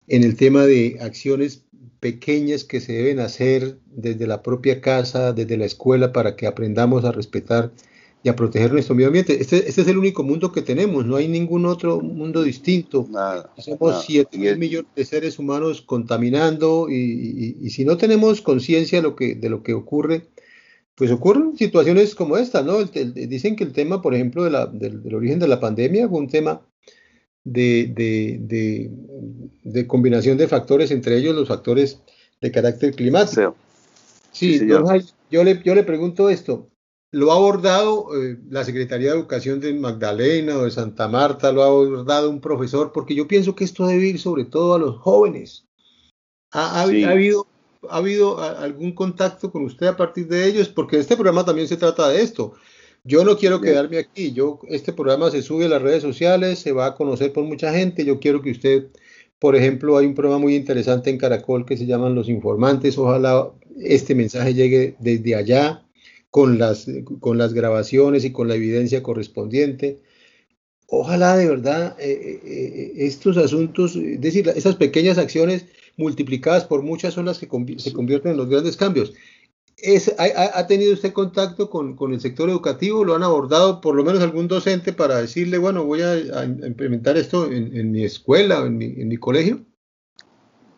en 0.08 0.24
el 0.24 0.36
tema 0.36 0.66
de 0.66 0.98
acciones 1.00 1.64
pequeñas 2.00 2.64
que 2.64 2.80
se 2.80 2.92
deben 2.92 3.20
hacer 3.20 3.78
desde 3.86 4.26
la 4.26 4.42
propia 4.42 4.80
casa, 4.80 5.32
desde 5.32 5.56
la 5.56 5.64
escuela, 5.64 6.12
para 6.12 6.36
que 6.36 6.46
aprendamos 6.46 7.04
a 7.04 7.12
respetar 7.12 7.72
y 8.22 8.28
a 8.30 8.36
proteger 8.36 8.72
nuestro 8.72 8.94
medio 8.94 9.08
ambiente. 9.08 9.40
Este, 9.40 9.68
este, 9.68 9.82
es 9.82 9.88
el 9.88 9.98
único 9.98 10.22
mundo 10.22 10.50
que 10.50 10.62
tenemos, 10.62 11.04
no 11.04 11.16
hay 11.16 11.28
ningún 11.28 11.66
otro 11.66 12.00
mundo 12.00 12.42
distinto. 12.42 13.06
Somos 13.58 14.04
7 14.06 14.36
mil 14.38 14.56
millones 14.56 14.90
de 14.96 15.04
seres 15.04 15.38
humanos 15.38 15.82
contaminando 15.82 16.88
y, 16.90 17.68
si 17.70 17.84
no 17.84 17.96
tenemos 17.96 18.40
conciencia 18.40 18.98
de, 18.98 19.02
lo 19.02 19.14
que, 19.14 19.34
de 19.34 19.50
lo 19.50 19.62
que 19.62 19.74
ocurre, 19.74 20.28
pues 20.94 21.10
ocurren 21.10 21.56
situaciones 21.56 22.14
como 22.14 22.36
esta, 22.36 22.62
¿no? 22.62 22.82
dicen 22.84 23.56
que 23.56 23.64
el 23.64 23.72
tema, 23.72 24.00
por 24.00 24.14
ejemplo, 24.14 24.44
de 24.44 24.50
la, 24.50 24.66
del, 24.66 25.14
origen 25.14 25.38
de 25.38 25.48
la 25.48 25.60
pandemia 25.60 26.08
fue 26.08 26.18
un 26.18 26.28
tema 26.28 26.62
de, 27.44 27.92
de, 27.94 28.90
de, 29.62 29.86
combinación 29.86 30.38
de 30.38 30.48
factores, 30.48 30.90
entre 30.90 31.18
ellos 31.18 31.34
los 31.34 31.48
factores 31.48 32.00
de 32.40 32.50
carácter 32.50 32.94
climático. 32.94 33.54
Sí, 34.32 34.66
yo, 35.30 35.44
le, 35.44 35.62
yo 35.62 35.74
le 35.74 35.84
pregunto 35.84 36.28
esto, 36.30 36.68
lo 37.14 37.30
ha 37.30 37.36
abordado 37.36 38.08
eh, 38.16 38.38
la 38.50 38.64
Secretaría 38.64 39.10
de 39.10 39.18
Educación 39.18 39.60
de 39.60 39.72
Magdalena 39.72 40.56
o 40.56 40.64
de 40.64 40.70
Santa 40.72 41.06
Marta, 41.06 41.52
lo 41.52 41.62
ha 41.62 41.66
abordado 41.66 42.28
un 42.28 42.40
profesor, 42.40 42.90
porque 42.92 43.14
yo 43.14 43.28
pienso 43.28 43.54
que 43.54 43.62
esto 43.62 43.86
debe 43.86 44.06
ir 44.06 44.18
sobre 44.18 44.44
todo 44.44 44.74
a 44.74 44.78
los 44.80 44.96
jóvenes. 44.98 45.64
¿Ha, 46.50 46.82
habido, 46.82 47.46
ha 47.88 47.96
habido 47.96 48.40
algún 48.40 48.92
contacto 48.92 49.50
con 49.50 49.64
usted 49.64 49.86
a 49.86 49.96
partir 49.96 50.26
de 50.26 50.46
ellos? 50.46 50.68
Porque 50.68 50.98
este 50.98 51.14
programa 51.14 51.44
también 51.44 51.68
se 51.68 51.76
trata 51.76 52.08
de 52.08 52.20
esto. 52.20 52.54
Yo 53.06 53.22
no 53.22 53.36
quiero 53.36 53.60
quedarme 53.60 53.98
aquí. 53.98 54.32
Yo, 54.32 54.60
este 54.68 54.92
programa 54.94 55.30
se 55.30 55.42
sube 55.42 55.66
a 55.66 55.68
las 55.68 55.82
redes 55.82 56.02
sociales, 56.02 56.58
se 56.58 56.72
va 56.72 56.86
a 56.86 56.94
conocer 56.94 57.32
por 57.32 57.44
mucha 57.44 57.72
gente. 57.72 58.04
Yo 58.04 58.18
quiero 58.18 58.40
que 58.40 58.50
usted, 58.50 58.86
por 59.38 59.56
ejemplo, 59.56 59.98
hay 59.98 60.06
un 60.06 60.14
programa 60.14 60.38
muy 60.38 60.56
interesante 60.56 61.10
en 61.10 61.18
Caracol 61.18 61.66
que 61.66 61.76
se 61.76 61.84
llaman 61.86 62.14
Los 62.14 62.30
Informantes. 62.30 62.96
Ojalá 62.96 63.52
este 63.78 64.14
mensaje 64.14 64.54
llegue 64.54 64.96
desde 65.00 65.34
allá 65.34 65.86
con 66.30 66.58
las, 66.58 66.86
con 67.20 67.36
las 67.36 67.52
grabaciones 67.52 68.24
y 68.24 68.32
con 68.32 68.48
la 68.48 68.54
evidencia 68.54 69.02
correspondiente. 69.02 70.00
Ojalá 70.86 71.36
de 71.36 71.48
verdad 71.48 71.96
eh, 72.00 72.10
eh, 72.10 72.40
eh, 72.44 72.92
estos 73.06 73.36
asuntos, 73.36 73.96
es 73.96 74.20
decir, 74.20 74.48
esas 74.56 74.76
pequeñas 74.76 75.18
acciones 75.18 75.66
multiplicadas 75.96 76.64
por 76.64 76.82
muchas 76.82 77.14
son 77.14 77.26
las 77.26 77.38
que 77.38 77.48
se 77.78 77.92
convierten 77.92 78.32
en 78.32 78.38
los 78.38 78.48
grandes 78.48 78.76
cambios. 78.76 79.12
Es, 79.76 80.14
ha, 80.18 80.66
tenido 80.66 80.92
usted 80.92 81.12
contacto 81.12 81.68
con, 81.68 81.96
con, 81.96 82.14
el 82.14 82.20
sector 82.20 82.48
educativo? 82.48 83.04
¿Lo 83.04 83.14
han 83.14 83.22
abordado 83.22 83.80
por 83.80 83.94
lo 83.94 84.04
menos 84.04 84.22
algún 84.22 84.48
docente 84.48 84.92
para 84.92 85.18
decirle, 85.18 85.58
bueno, 85.58 85.84
voy 85.84 86.00
a, 86.02 86.44
implementar 86.44 87.16
esto 87.16 87.50
en, 87.50 87.76
en, 87.76 87.90
mi 87.90 88.04
escuela 88.04 88.60
en 88.64 88.78
mi, 88.78 88.86
en 88.86 89.08
mi 89.08 89.16
colegio? 89.16 89.64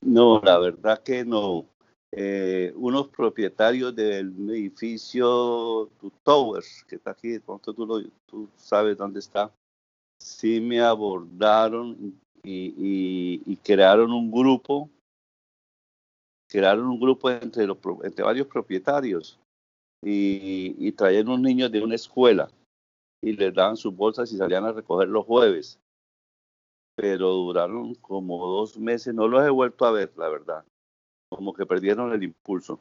No, 0.00 0.40
la 0.42 0.59
verdad 0.59 1.02
que 1.02 1.24
no. 1.24 1.66
Eh, 2.12 2.72
unos 2.76 3.09
propietarios 3.09 3.94
del 3.94 4.32
edificio 4.48 5.90
Towers, 6.22 6.85
que 6.88 6.96
está 6.96 7.11
aquí, 7.11 7.38
tú, 7.40 8.11
tú 8.24 8.48
sabes 8.56 8.96
dónde 8.96 9.18
está, 9.18 9.52
sí 10.18 10.61
me 10.61 10.80
abordaron 10.80 12.18
y, 12.42 13.56
crearon 13.56 14.12
un 14.12 14.30
grupo, 14.30 14.88
crearon 16.48 16.87
un 16.87 17.00
grupo 17.00 17.30
entre, 17.30 17.66
los, 17.66 17.78
entre 18.02 18.24
varios 18.24 18.46
propietarios 18.46 19.38
y, 20.02 20.74
y 20.78 20.92
traían 20.92 21.28
unos 21.28 21.40
niños 21.40 21.72
de 21.72 21.82
una 21.82 21.94
escuela 21.94 22.50
y 23.22 23.32
les 23.32 23.54
daban 23.54 23.76
sus 23.76 23.94
bolsas 23.94 24.32
y 24.32 24.37
salían 24.37 24.64
a 24.64 24.72
recoger 24.72 25.09
los 25.09 25.24
jueves. 25.24 25.78
Pero 26.96 27.30
duraron 27.30 27.94
como 27.96 28.46
dos 28.46 28.78
meses, 28.78 29.14
no 29.14 29.28
los 29.28 29.44
he 29.44 29.50
vuelto 29.50 29.85
a 29.85 29.90
ver, 29.90 30.12
la 30.16 30.28
verdad 30.28 30.64
como 31.28 31.54
que 31.54 31.66
perdieron 31.66 32.12
el 32.12 32.22
impulso. 32.22 32.80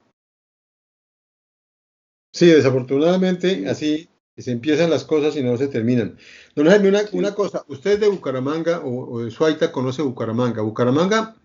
Sí, 2.34 2.48
desafortunadamente 2.48 3.68
así 3.70 4.10
se 4.38 4.52
empiezan 4.52 4.90
las 4.90 5.06
cosas 5.06 5.36
y 5.38 5.44
no 5.44 5.56
se 5.58 5.68
terminan. 5.68 6.18
Don 6.56 6.68
Jaime, 6.68 6.90
una, 6.90 7.02
una 7.14 7.34
cosa, 7.34 7.64
usted 7.70 8.00
de 8.00 8.10
Bucaramanga 8.10 8.82
o, 8.84 9.22
de 9.22 9.32
Suaita 9.32 9.72
conoce 9.72 10.02
Bucaramanga. 10.02 10.62
Bucaramanga. 10.62 11.36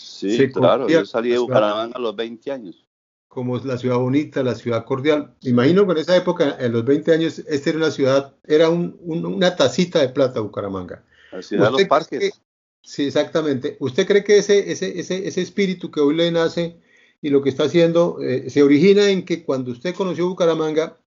Sí, 0.00 0.50
claro, 0.50 0.88
yo 0.88 1.04
salí 1.04 1.30
de 1.30 1.38
Bucaramanga 1.38 1.96
a 1.96 2.00
los 2.00 2.16
20 2.16 2.50
años. 2.50 2.86
Como 3.28 3.58
la 3.58 3.78
ciudad 3.78 3.96
bonita, 3.96 4.42
la 4.42 4.54
ciudad 4.54 4.84
cordial. 4.84 5.34
Imagino 5.42 5.86
que 5.86 5.92
en 5.92 5.98
esa 5.98 6.16
época, 6.16 6.56
en 6.58 6.72
los 6.72 6.84
20 6.84 7.12
años, 7.12 7.38
esta 7.38 7.70
era 7.70 7.78
una 7.78 7.90
ciudad, 7.90 8.34
era 8.44 8.70
un, 8.70 8.98
una 9.04 9.54
tacita 9.54 10.00
de 10.00 10.08
plata 10.08 10.40
Bucaramanga. 10.40 11.04
La 11.30 11.42
ciudad 11.42 11.66
de 11.66 11.72
los 11.72 11.84
parques. 11.84 12.40
Sí, 12.82 13.06
exactamente. 13.06 13.76
¿Usted 13.78 14.06
cree 14.06 14.24
que 14.24 14.38
ese, 14.38 14.72
ese, 14.72 14.98
ese, 14.98 15.28
ese 15.28 15.42
espíritu 15.42 15.90
que 15.90 16.00
hoy 16.00 16.16
le 16.16 16.30
nace 16.32 16.80
y 17.22 17.28
lo 17.28 17.42
que 17.42 17.50
está 17.50 17.64
haciendo 17.64 18.20
eh, 18.20 18.48
se 18.48 18.62
origina 18.62 19.10
en 19.10 19.24
que 19.24 19.44
cuando 19.44 19.70
usted 19.70 19.94
conoció 19.94 20.28
Bucaramanga, 20.28 20.98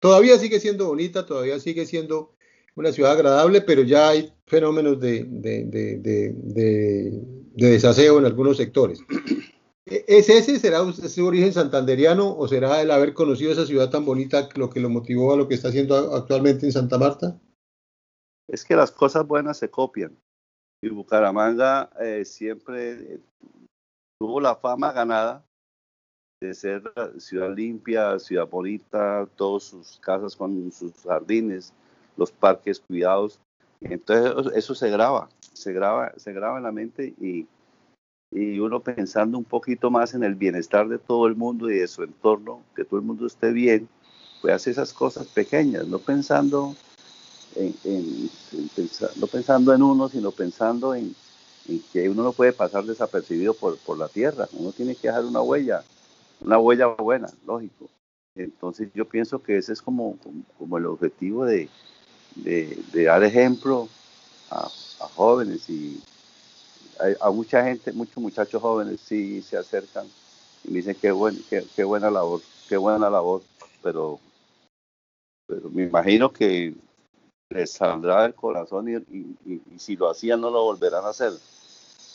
todavía 0.00 0.38
sigue 0.38 0.58
siendo 0.58 0.86
bonita, 0.86 1.26
todavía 1.26 1.60
sigue 1.60 1.86
siendo 1.86 2.34
una 2.74 2.90
ciudad 2.90 3.12
agradable, 3.12 3.60
pero 3.60 3.82
ya 3.82 4.08
hay 4.08 4.32
fenómenos 4.46 4.98
de, 4.98 5.24
de, 5.28 5.64
de, 5.64 5.98
de 5.98 7.41
desaseo 7.54 8.18
en 8.18 8.26
algunos 8.26 8.56
sectores. 8.56 9.00
¿E-, 9.86 10.04
¿Es 10.06 10.28
ese, 10.28 10.58
será 10.58 10.80
su 10.92 11.26
origen 11.26 11.52
santanderiano 11.52 12.36
o 12.36 12.48
será 12.48 12.80
el 12.80 12.90
haber 12.90 13.14
conocido 13.14 13.52
esa 13.52 13.66
ciudad 13.66 13.90
tan 13.90 14.04
bonita 14.04 14.48
lo 14.54 14.70
que 14.70 14.80
lo 14.80 14.88
motivó 14.88 15.32
a 15.32 15.36
lo 15.36 15.48
que 15.48 15.54
está 15.54 15.68
haciendo 15.68 16.14
actualmente 16.14 16.66
en 16.66 16.72
Santa 16.72 16.98
Marta? 16.98 17.38
Es 18.48 18.64
que 18.64 18.76
las 18.76 18.90
cosas 18.90 19.26
buenas 19.26 19.58
se 19.58 19.70
copian. 19.70 20.16
Y 20.82 20.88
Bucaramanga 20.88 21.90
eh, 22.00 22.24
siempre 22.24 22.92
eh, 22.92 23.20
tuvo 24.18 24.40
la 24.40 24.56
fama 24.56 24.92
ganada 24.92 25.44
de 26.40 26.54
ser 26.54 26.82
ciudad 27.18 27.54
limpia, 27.54 28.18
ciudad 28.18 28.48
bonita, 28.48 29.28
todas 29.36 29.62
sus 29.62 29.98
casas 30.00 30.34
con 30.34 30.72
sus 30.72 30.92
jardines, 31.02 31.72
los 32.16 32.32
parques 32.32 32.80
cuidados. 32.80 33.38
Entonces 33.80 34.52
eso 34.56 34.74
se 34.74 34.90
graba, 34.90 35.28
se 35.52 35.72
graba, 35.72 36.12
se 36.16 36.32
graba 36.32 36.58
en 36.58 36.64
la 36.64 36.72
mente 36.72 37.14
y, 37.20 37.46
y 38.30 38.58
uno 38.58 38.80
pensando 38.80 39.38
un 39.38 39.44
poquito 39.44 39.90
más 39.90 40.14
en 40.14 40.24
el 40.24 40.34
bienestar 40.34 40.88
de 40.88 40.98
todo 40.98 41.26
el 41.26 41.36
mundo 41.36 41.70
y 41.70 41.78
de 41.78 41.88
su 41.88 42.02
entorno, 42.02 42.62
que 42.74 42.84
todo 42.84 43.00
el 43.00 43.06
mundo 43.06 43.26
esté 43.26 43.52
bien, 43.52 43.88
pues 44.40 44.54
hace 44.54 44.70
esas 44.70 44.92
cosas 44.92 45.26
pequeñas, 45.28 45.86
no 45.86 45.98
pensando 45.98 46.74
en, 47.56 47.74
no 49.16 49.26
pensando 49.26 49.74
en 49.74 49.82
uno, 49.82 50.08
sino 50.08 50.30
pensando 50.30 50.94
en, 50.94 51.14
que 51.92 52.08
uno 52.08 52.24
no 52.24 52.32
puede 52.32 52.52
pasar 52.52 52.84
desapercibido 52.84 53.54
por, 53.54 53.78
por 53.78 53.98
la 53.98 54.08
tierra, 54.08 54.48
uno 54.52 54.72
tiene 54.72 54.96
que 54.96 55.08
dejar 55.08 55.24
una 55.24 55.40
huella, 55.40 55.84
una 56.40 56.58
huella 56.58 56.86
buena, 56.86 57.28
lógico. 57.46 57.88
Entonces 58.34 58.88
yo 58.94 59.04
pienso 59.04 59.42
que 59.42 59.58
ese 59.58 59.74
es 59.74 59.82
como, 59.82 60.16
como, 60.58 60.78
el 60.78 60.86
objetivo 60.86 61.44
de, 61.44 61.68
de, 62.36 63.04
dar 63.04 63.22
ejemplo 63.22 63.88
a, 64.50 64.68
jóvenes 65.10 65.68
y 65.68 66.00
a, 67.20 67.30
mucha 67.30 67.64
gente, 67.64 67.92
muchos 67.92 68.18
muchachos 68.18 68.62
jóvenes 68.62 69.00
sí 69.00 69.42
se 69.42 69.56
acercan 69.56 70.06
y 70.64 70.70
me 70.70 70.78
dicen 70.78 70.96
qué, 71.00 71.10
buen, 71.10 71.42
qué, 71.50 71.64
qué 71.74 71.84
buena 71.84 72.10
labor, 72.10 72.40
qué 72.68 72.76
buena 72.76 73.10
labor, 73.10 73.42
pero, 73.82 74.20
pero 75.46 75.68
me 75.70 75.84
imagino 75.84 76.32
que 76.32 76.74
les 77.52 77.72
saldrá 77.72 78.22
del 78.22 78.34
corazón 78.34 78.88
y, 78.88 79.78
si 79.78 79.96
lo 79.96 80.10
hacían 80.10 80.40
no 80.40 80.50
lo 80.50 80.64
volverán 80.64 81.04
a 81.04 81.10
hacer. 81.10 81.32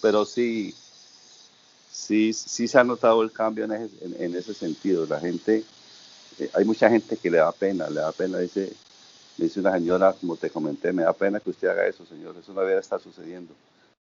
Pero 0.02 0.26
sí, 0.26 0.74
sí, 1.92 2.34
sí 2.34 2.68
se 2.68 2.80
ha 2.80 2.84
notado 2.84 3.22
el 3.24 3.32
cambio 3.32 3.66
en 3.66 3.72
ese, 3.74 4.24
en, 4.26 4.36
ese 4.36 4.54
sentido. 4.54 5.06
La 5.06 5.20
gente, 5.20 5.64
eh, 6.40 6.50
hay 6.54 6.66
mucha 6.66 6.90
gente 6.90 7.18
que 7.18 7.32
le 7.32 7.38
da 7.38 7.52
pena, 7.52 7.90
le 7.90 8.02
da 8.02 8.12
pena, 8.12 8.40
dice, 8.40 8.74
dice 9.38 9.60
una 9.60 9.74
señora, 9.74 10.14
como 10.14 10.36
te 10.36 10.50
comenté, 10.50 10.92
me 10.92 11.04
da 11.04 11.14
pena 11.14 11.40
que 11.40 11.50
usted 11.50 11.68
haga 11.68 11.88
eso, 11.88 12.06
señor, 12.06 12.36
eso 12.38 12.54
no 12.54 12.62
debe 12.62 12.80
estar 12.80 13.00
sucediendo. 13.00 13.54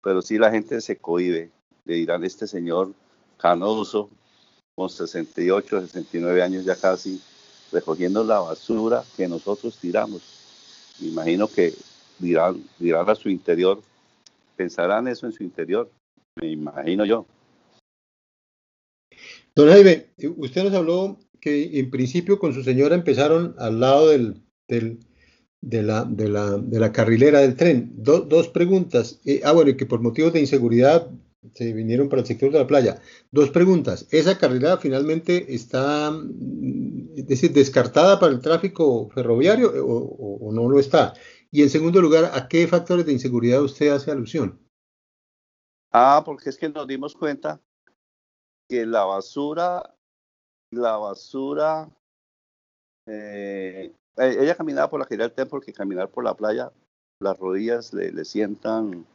Pero 0.01 0.21
sí 0.21 0.37
la 0.37 0.51
gente 0.51 0.81
se 0.81 0.97
cohibe, 0.97 1.51
le 1.85 1.95
dirán, 1.95 2.23
este 2.23 2.47
señor 2.47 2.93
canoso, 3.37 4.09
con 4.75 4.89
68, 4.89 5.81
69 5.81 6.41
años 6.41 6.65
ya 6.65 6.75
casi, 6.75 7.21
recogiendo 7.71 8.23
la 8.23 8.39
basura 8.39 9.03
que 9.15 9.27
nosotros 9.27 9.77
tiramos 9.77 10.39
me 10.99 11.07
imagino 11.07 11.47
que 11.47 11.73
dirán, 12.19 12.63
dirán 12.77 13.09
a 13.09 13.15
su 13.15 13.29
interior, 13.29 13.81
pensarán 14.55 15.07
eso 15.07 15.25
en 15.25 15.31
su 15.31 15.43
interior, 15.43 15.89
me 16.35 16.51
imagino 16.51 17.05
yo. 17.05 17.25
Don 19.55 19.69
Jaime, 19.69 20.07
usted 20.37 20.63
nos 20.63 20.73
habló 20.73 21.17
que 21.39 21.79
en 21.79 21.89
principio 21.89 22.37
con 22.37 22.53
su 22.53 22.63
señora 22.63 22.95
empezaron 22.95 23.55
al 23.59 23.79
lado 23.79 24.09
del 24.09 24.99
de, 25.62 25.84
la, 25.84 26.06
de, 26.06 26.30
la, 26.30 26.58
de, 26.58 26.80
la, 26.80 26.91
carrilera 26.91 27.39
del 27.39 27.56
tren. 27.56 27.91
dos 27.95 28.48
preguntas. 28.50 29.19
Eh, 29.26 29.41
ah, 29.43 29.52
bueno, 29.52 29.72
y 29.72 29.78
que 29.78 29.86
por 29.86 30.02
motivos 30.02 30.34
de 30.34 30.39
inseguridad 30.39 31.10
se 31.54 31.74
vinieron 31.74 32.10
para 32.10 32.22
el 32.22 32.28
sector 32.28 32.52
de 32.52 32.60
la 32.60 32.67
playa. 32.67 33.02
Dos 33.32 33.50
preguntas. 33.50 34.08
¿Esa 34.12 34.38
carrilera 34.38 34.78
finalmente 34.78 35.54
está 35.54 36.13
es 37.15 37.28
decir, 37.28 37.54
descartada 37.54 38.19
para 38.19 38.34
el 38.34 38.41
tráfico 38.41 39.10
ferroviario 39.10 39.76
eh, 39.76 39.82
o, 39.82 40.50
no 40.52 40.69
lo 40.69 40.80
está? 40.80 41.13
Y 41.52 41.63
en 41.63 41.69
segundo 41.69 42.02
lugar, 42.02 42.32
¿a 42.34 42.48
qué 42.48 42.67
factores 42.67 43.06
de 43.06 43.13
inseguridad 43.13 43.63
usted 43.63 43.89
hace 43.89 44.12
alusión? 44.12 44.60
Ah, 45.91 46.22
porque 46.24 46.50
es 46.50 46.58
que 46.58 46.69
nos 46.69 46.88
dimos 46.88 47.15
cuenta 47.15 47.60
que 48.67 48.86
la 48.86 49.04
basura, 49.06 49.95
la 50.72 50.98
basura, 50.98 51.89
eh, 53.08 53.91
ella 54.19 54.55
caminaba 54.55 54.89
por 54.89 54.99
la 54.99 55.05
del 55.05 55.32
Ten 55.32 55.47
porque 55.47 55.73
caminar 55.73 56.10
por 56.10 56.23
la 56.23 56.34
playa, 56.34 56.71
las 57.19 57.38
rodillas 57.38 57.93
le, 57.93 58.12
le 58.12 58.25
sientan, 58.25 59.05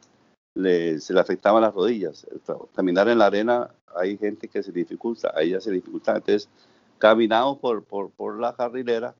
le, 0.55 0.99
se 0.99 1.13
le 1.13 1.19
afectaban 1.19 1.61
las 1.61 1.73
rodillas. 1.73 2.27
Caminar 2.75 3.07
en 3.09 3.19
la 3.19 3.27
arena, 3.27 3.71
hay 3.95 4.17
gente 4.17 4.47
que 4.47 4.63
se 4.63 4.71
dificulta, 4.71 5.31
a 5.35 5.41
ella 5.41 5.61
se 5.61 5.71
dificulta. 5.71 6.15
Entonces, 6.15 6.49
caminamos 6.97 7.59
por, 7.59 7.83
por, 7.83 8.11
por 8.11 8.39
la 8.39 8.53
carrilera 8.53 9.15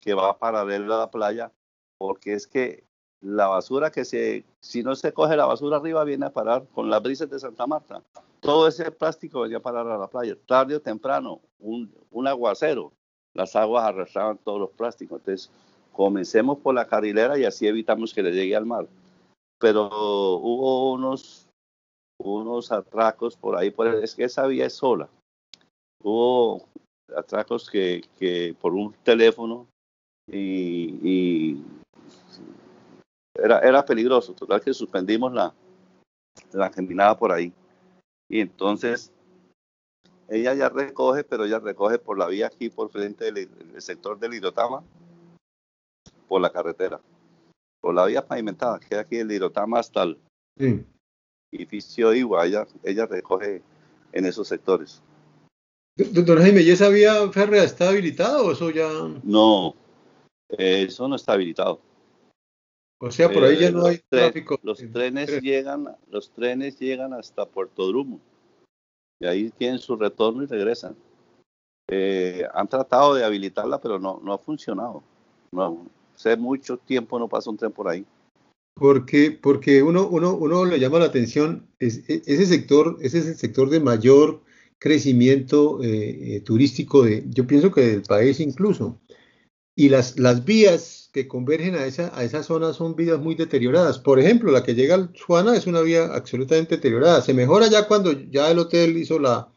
que 0.00 0.14
va 0.14 0.38
paralela 0.38 0.96
a 0.96 0.98
la 1.00 1.10
playa, 1.10 1.52
porque 1.98 2.34
es 2.34 2.46
que 2.46 2.84
la 3.20 3.48
basura 3.48 3.90
que 3.90 4.04
se, 4.04 4.44
si 4.60 4.82
no 4.82 4.94
se 4.94 5.12
coge 5.12 5.36
la 5.36 5.46
basura 5.46 5.78
arriba, 5.78 6.04
viene 6.04 6.26
a 6.26 6.32
parar 6.32 6.64
con 6.74 6.90
las 6.90 7.02
brisas 7.02 7.28
de 7.28 7.40
Santa 7.40 7.66
Marta. 7.66 8.02
Todo 8.40 8.68
ese 8.68 8.90
plástico 8.90 9.40
venía 9.40 9.56
a 9.56 9.62
parar 9.62 9.88
a 9.88 9.98
la 9.98 10.06
playa. 10.06 10.36
Tarde 10.46 10.76
o 10.76 10.80
temprano, 10.80 11.40
un, 11.58 11.92
un 12.10 12.28
aguacero, 12.28 12.92
las 13.36 13.54
aguas 13.54 13.84
arrastraban 13.84 14.38
todos 14.38 14.58
los 14.58 14.70
plásticos. 14.70 15.20
Entonces, 15.20 15.50
comencemos 15.92 16.58
por 16.58 16.74
la 16.74 16.86
carrilera 16.86 17.38
y 17.38 17.44
así 17.44 17.66
evitamos 17.66 18.12
que 18.12 18.22
le 18.22 18.32
llegue 18.32 18.56
al 18.56 18.66
mar. 18.66 18.86
Pero 19.58 19.86
hubo 19.86 20.92
unos, 20.92 21.46
unos 22.18 22.72
atracos 22.72 23.36
por 23.36 23.56
ahí, 23.56 23.70
por 23.70 23.86
es 23.88 24.14
que 24.14 24.24
esa 24.24 24.46
vía 24.46 24.66
es 24.66 24.74
sola. 24.74 25.08
Hubo 26.02 26.66
atracos 27.16 27.70
que, 27.70 28.02
que 28.18 28.54
por 28.60 28.74
un 28.74 28.92
teléfono 29.04 29.66
y, 30.30 30.98
y 31.02 31.64
era, 33.34 33.60
era 33.60 33.84
peligroso. 33.84 34.32
Total 34.32 34.60
que 34.60 34.74
suspendimos 34.74 35.32
la, 35.32 35.54
la 36.52 36.70
caminada 36.70 37.16
por 37.16 37.32
ahí. 37.32 37.52
Y 38.28 38.40
entonces 38.40 39.12
ella 40.28 40.54
ya 40.54 40.68
recoge, 40.68 41.24
pero 41.24 41.44
ella 41.44 41.58
recoge 41.58 41.98
por 41.98 42.18
la 42.18 42.26
vía 42.26 42.48
aquí, 42.48 42.68
por 42.68 42.90
frente 42.90 43.30
del, 43.32 43.48
sector 43.80 44.18
del 44.18 44.34
Irotama, 44.34 44.82
por 46.28 46.40
la 46.40 46.50
carretera. 46.50 47.00
Por 47.80 47.94
la 47.94 48.06
vía 48.06 48.26
pavimentada, 48.26 48.80
que 48.80 48.96
aquí 48.96 49.16
el 49.16 49.30
Irotama 49.30 49.78
hasta 49.78 50.02
el 50.02 50.18
edificio 51.52 52.12
Igua, 52.12 52.46
ella, 52.46 52.66
ella 52.82 53.06
recoge 53.06 53.62
en 54.12 54.24
esos 54.24 54.48
sectores. 54.48 55.02
Doctor 55.96 56.40
Jaime, 56.40 56.62
¿y 56.62 56.70
esa 56.70 56.88
vía 56.88 57.30
férrea 57.32 57.64
está 57.64 57.88
habilitada 57.88 58.42
o 58.42 58.52
eso 58.52 58.70
ya...? 58.70 58.88
No, 59.22 59.74
eso 60.48 61.08
no 61.08 61.16
está 61.16 61.34
habilitado. 61.34 61.80
O 62.98 63.10
sea, 63.10 63.30
por 63.30 63.44
ahí 63.44 63.58
ya 63.58 63.70
no 63.70 63.86
hay 63.86 63.98
tráfico. 64.08 64.58
Los 64.62 64.78
trenes 64.78 65.42
llegan, 65.42 65.96
los 66.10 66.30
trenes 66.30 66.78
llegan 66.78 67.12
hasta 67.12 67.44
Puerto 67.46 67.86
Drumo. 67.86 68.20
Y 69.20 69.26
ahí 69.26 69.50
tienen 69.50 69.78
su 69.78 69.96
retorno 69.96 70.42
y 70.42 70.46
regresan. 70.46 70.96
Eh, 71.88 72.44
han 72.52 72.68
tratado 72.68 73.14
de 73.14 73.24
habilitarla, 73.24 73.80
pero 73.80 73.98
no, 73.98 74.20
no 74.22 74.32
ha 74.32 74.38
funcionado. 74.38 75.02
No, 75.52 75.86
hace 76.14 76.36
mucho 76.36 76.76
tiempo 76.76 77.18
no 77.18 77.28
pasa 77.28 77.50
un 77.50 77.56
tren 77.56 77.72
por 77.72 77.88
ahí. 77.88 78.04
Porque, 78.74 79.30
porque 79.30 79.82
uno, 79.82 80.06
uno, 80.06 80.34
uno 80.34 80.64
le 80.64 80.78
llama 80.78 80.98
la 80.98 81.06
atención, 81.06 81.66
es, 81.78 82.04
ese 82.08 82.44
sector, 82.44 82.98
ese 83.00 83.20
es 83.20 83.26
el 83.26 83.36
sector 83.36 83.70
de 83.70 83.80
mayor 83.80 84.42
crecimiento 84.78 85.82
eh, 85.82 86.36
eh, 86.36 86.40
turístico 86.40 87.02
de, 87.02 87.24
yo 87.28 87.46
pienso 87.46 87.72
que 87.72 87.80
del 87.82 88.02
país 88.02 88.40
incluso. 88.40 89.00
Y 89.74 89.88
las, 89.88 90.18
las 90.18 90.44
vías 90.44 90.95
que 91.16 91.26
convergen 91.26 91.76
a 91.76 91.86
esa, 91.86 92.12
a 92.14 92.24
esa 92.24 92.42
zona 92.42 92.74
son 92.74 92.94
vías 92.94 93.18
muy 93.18 93.34
deterioradas. 93.34 93.98
Por 93.98 94.20
ejemplo, 94.20 94.52
la 94.52 94.62
que 94.62 94.74
llega 94.74 94.96
al 94.96 95.12
Suana 95.14 95.56
es 95.56 95.66
una 95.66 95.80
vía 95.80 96.04
absolutamente 96.12 96.76
deteriorada. 96.76 97.22
Se 97.22 97.32
mejora 97.32 97.68
ya 97.68 97.88
cuando 97.88 98.12
ya 98.12 98.50
el 98.50 98.58
hotel 98.58 98.98
hizo 98.98 99.18
la, 99.18 99.48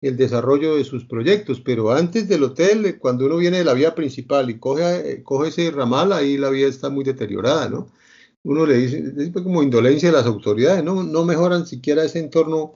el 0.00 0.16
desarrollo 0.16 0.74
de 0.74 0.84
sus 0.84 1.04
proyectos, 1.04 1.60
pero 1.60 1.92
antes 1.92 2.30
del 2.30 2.44
hotel, 2.44 2.98
cuando 2.98 3.26
uno 3.26 3.36
viene 3.36 3.58
de 3.58 3.64
la 3.64 3.74
vía 3.74 3.94
principal 3.94 4.48
y 4.48 4.58
coge, 4.58 5.22
coge 5.22 5.50
ese 5.50 5.70
ramal, 5.70 6.14
ahí 6.14 6.38
la 6.38 6.48
vía 6.48 6.66
está 6.66 6.88
muy 6.88 7.04
deteriorada, 7.04 7.68
¿no? 7.68 7.88
Uno 8.42 8.64
le 8.64 8.78
dice, 8.78 9.04
es 9.18 9.32
como 9.32 9.62
indolencia 9.62 10.08
de 10.08 10.16
las 10.16 10.24
autoridades, 10.24 10.82
¿no? 10.82 11.02
No 11.02 11.26
mejoran 11.26 11.66
siquiera 11.66 12.04
ese 12.04 12.20
entorno 12.20 12.72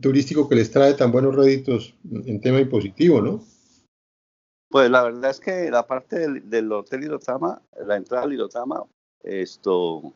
turístico 0.00 0.48
que 0.48 0.54
les 0.54 0.70
trae 0.70 0.94
tan 0.94 1.10
buenos 1.10 1.34
réditos 1.34 1.96
en 2.12 2.40
tema 2.40 2.60
impositivo, 2.60 3.20
¿no? 3.20 3.42
Pues 4.70 4.88
la 4.88 5.02
verdad 5.02 5.30
es 5.30 5.40
que 5.40 5.68
la 5.68 5.84
parte 5.84 6.28
del, 6.42 6.70
Hotel 6.70 7.02
Irotama, 7.02 7.60
la 7.84 7.96
entrada 7.96 8.22
al 8.22 8.32
Irotama, 8.32 8.84
esto, 9.24 10.14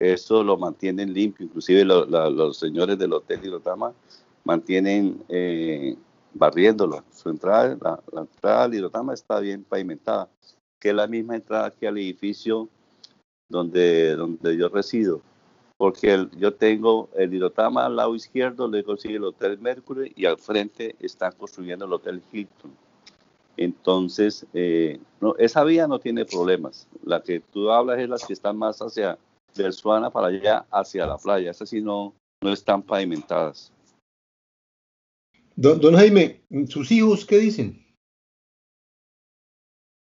eso 0.00 0.42
lo 0.42 0.56
mantienen 0.56 1.14
limpio. 1.14 1.46
Inclusive 1.46 1.84
los 1.84 2.58
señores 2.58 2.98
del 2.98 3.12
Hotel 3.12 3.44
Irotama 3.44 3.94
mantienen 4.42 5.22
eh, 5.28 5.96
barriéndolo. 6.34 7.04
Su 7.12 7.28
entrada, 7.28 7.78
la, 7.80 8.20
entrada 8.22 8.64
al 8.64 8.74
Irotama 8.74 9.14
está 9.14 9.38
bien 9.38 9.62
pavimentada, 9.62 10.28
que 10.80 10.88
es 10.88 10.94
la 10.94 11.06
misma 11.06 11.36
entrada 11.36 11.70
que 11.70 11.86
al 11.86 11.98
edificio 11.98 12.68
donde, 13.48 14.16
donde 14.16 14.56
yo 14.56 14.68
resido. 14.68 15.22
Porque 15.76 16.26
yo 16.36 16.54
tengo 16.54 17.08
el 17.14 17.32
Irotama 17.34 17.86
al 17.86 17.94
lado 17.94 18.16
izquierdo, 18.16 18.66
luego 18.66 18.96
sigue 18.96 19.14
el 19.14 19.24
Hotel 19.24 19.60
Mercury 19.60 20.12
y 20.16 20.26
al 20.26 20.38
frente 20.38 20.96
están 20.98 21.30
construyendo 21.38 21.84
el 21.84 21.92
Hotel 21.92 22.20
Hilton 22.32 22.85
entonces, 23.56 24.46
eh, 24.52 25.00
no, 25.20 25.34
esa 25.36 25.64
vía 25.64 25.86
no 25.86 25.98
tiene 25.98 26.24
problemas. 26.24 26.86
La 27.02 27.22
que 27.22 27.40
tú 27.40 27.70
hablas 27.70 27.98
es 27.98 28.08
la 28.08 28.18
que 28.18 28.32
están 28.32 28.56
más 28.56 28.80
hacia 28.80 29.18
del 29.54 29.72
Suana 29.72 30.10
para 30.10 30.28
allá, 30.28 30.66
hacia 30.70 31.06
la 31.06 31.16
playa. 31.16 31.50
Esas 31.50 31.70
sí 31.70 31.80
no, 31.80 32.14
no 32.42 32.52
están 32.52 32.82
pavimentadas. 32.82 33.72
Don, 35.54 35.94
Jaime, 35.94 36.42
¿sus 36.68 36.90
hijos 36.90 37.24
qué 37.24 37.38
dicen? 37.38 37.82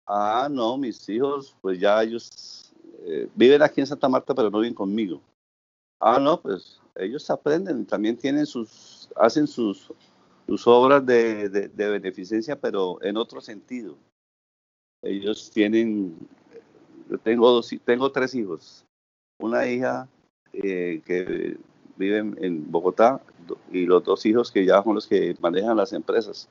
Ah, 0.07 0.49
no, 0.49 0.77
mis 0.79 1.09
hijos, 1.09 1.57
pues 1.61 1.81
ya 1.81 2.01
ellos 2.01 2.73
eh, 3.05 3.29
viven 3.35 3.63
aquí 3.63 3.81
en 3.81 3.87
Santa 3.89 4.09
Marta, 4.09 4.35
pero 4.35 4.51
no 4.51 4.61
viven 4.61 4.75
conmigo. 4.75 5.21
Ah, 5.99 6.21
no, 6.21 6.41
pues 6.41 6.81
ellos 6.95 7.29
aprenden, 7.29 7.87
también 7.87 8.17
tienen 8.17 8.47
sus, 8.47 9.09
hacen 9.17 9.49
sus 9.49 9.91
sus 10.47 10.67
obras 10.67 11.05
de, 11.07 11.49
de, 11.49 11.91
beneficencia, 11.91 12.61
pero 12.61 13.03
en 13.03 13.17
otro 13.17 13.41
sentido. 13.41 13.97
Ellos 15.03 15.51
tienen, 15.51 16.17
yo 17.11 17.19
tengo, 17.19 17.51
dos, 17.51 17.71
tengo 17.85 18.13
tres 18.13 18.35
hijos, 18.35 18.85
una 19.41 19.67
hija 19.67 20.09
eh, 20.53 21.01
que 21.05 21.57
vive 21.97 22.19
en, 22.19 22.71
Bogotá 22.71 23.21
y 23.71 23.87
los 23.87 24.05
dos 24.05 24.25
hijos 24.27 24.51
que 24.51 24.65
ya 24.65 24.83
son 24.83 24.95
los 24.95 25.07
que 25.07 25.35
manejan 25.41 25.77
las 25.77 25.93
empresas 25.93 26.49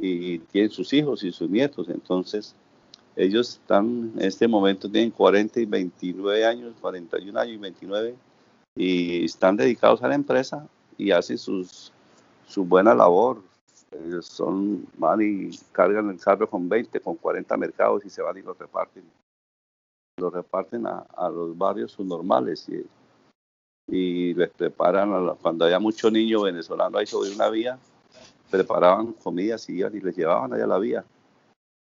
y 0.00 0.38
tienen 0.38 0.70
sus 0.70 0.92
hijos 0.92 1.22
y 1.24 1.32
sus 1.32 1.50
nietos. 1.50 1.88
Entonces, 1.88 2.54
ellos 3.16 3.58
están 3.60 4.12
en 4.16 4.24
este 4.26 4.46
momento, 4.46 4.90
tienen 4.90 5.10
40 5.10 5.60
y 5.60 5.66
29 5.66 6.46
años, 6.46 6.74
41 6.80 7.38
años 7.38 7.54
y 7.54 7.58
29, 7.58 8.14
y 8.76 9.24
están 9.24 9.56
dedicados 9.56 10.02
a 10.02 10.08
la 10.08 10.14
empresa 10.14 10.68
y 10.96 11.10
hacen 11.10 11.38
sus 11.38 11.92
su 12.48 12.64
buena 12.64 12.94
labor. 12.94 13.40
Ellos 13.90 14.26
son, 14.26 14.86
van 14.96 15.20
y 15.22 15.50
cargan 15.72 16.10
el 16.10 16.18
carro 16.18 16.48
con 16.48 16.68
20, 16.68 17.00
con 17.00 17.16
40 17.16 17.56
mercados 17.56 18.04
y 18.04 18.10
se 18.10 18.22
van 18.22 18.36
y 18.36 18.42
los 18.42 18.58
reparten. 18.58 19.04
Los 20.18 20.32
reparten 20.32 20.86
a, 20.86 21.06
los 21.30 21.56
barrios 21.56 21.92
subnormales 21.92 22.68
y, 22.68 22.84
y 23.86 24.34
les 24.34 24.50
preparan, 24.50 25.36
cuando 25.36 25.64
haya 25.64 25.78
mucho 25.78 26.10
niño 26.10 26.42
venezolano 26.42 26.98
ahí 26.98 27.06
sobre 27.06 27.30
una 27.30 27.48
vía, 27.48 27.78
preparaban 28.50 29.12
comidas 29.12 29.68
y 29.68 29.78
iban 29.78 29.96
y 29.96 30.00
les 30.00 30.16
llevaban 30.16 30.52
allá 30.52 30.64
a 30.64 30.68
la 30.68 30.78
vía. 30.78 31.04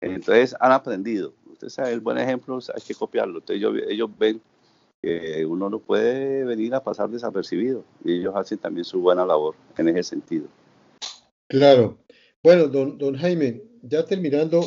Entonces 0.02 0.56
han 0.60 0.74
aprendido. 0.74 1.34
Usted 1.52 1.70
sabe, 1.70 1.94
el 1.94 2.02
buen 2.02 2.18
ejemplo 2.18 2.60
hay 2.74 2.82
que 2.82 2.94
copiarlo. 2.94 3.40
Entonces 3.40 3.58
ellos, 3.58 3.74
ellos 3.88 4.10
ven 4.18 4.42
uno 5.48 5.70
no 5.70 5.80
puede 5.80 6.44
venir 6.44 6.74
a 6.74 6.84
pasar 6.84 7.10
desapercibido 7.10 7.84
y 8.04 8.14
ellos 8.14 8.34
hacen 8.36 8.58
también 8.58 8.86
su 8.86 9.00
buena 9.00 9.26
labor 9.26 9.56
en 9.78 9.90
ese 9.90 10.04
sentido. 10.04 10.48
Claro. 11.48 12.00
Bueno, 12.44 12.68
don, 12.68 12.98
don 12.98 13.16
Jaime, 13.16 13.64
ya 13.82 14.06
terminando, 14.06 14.62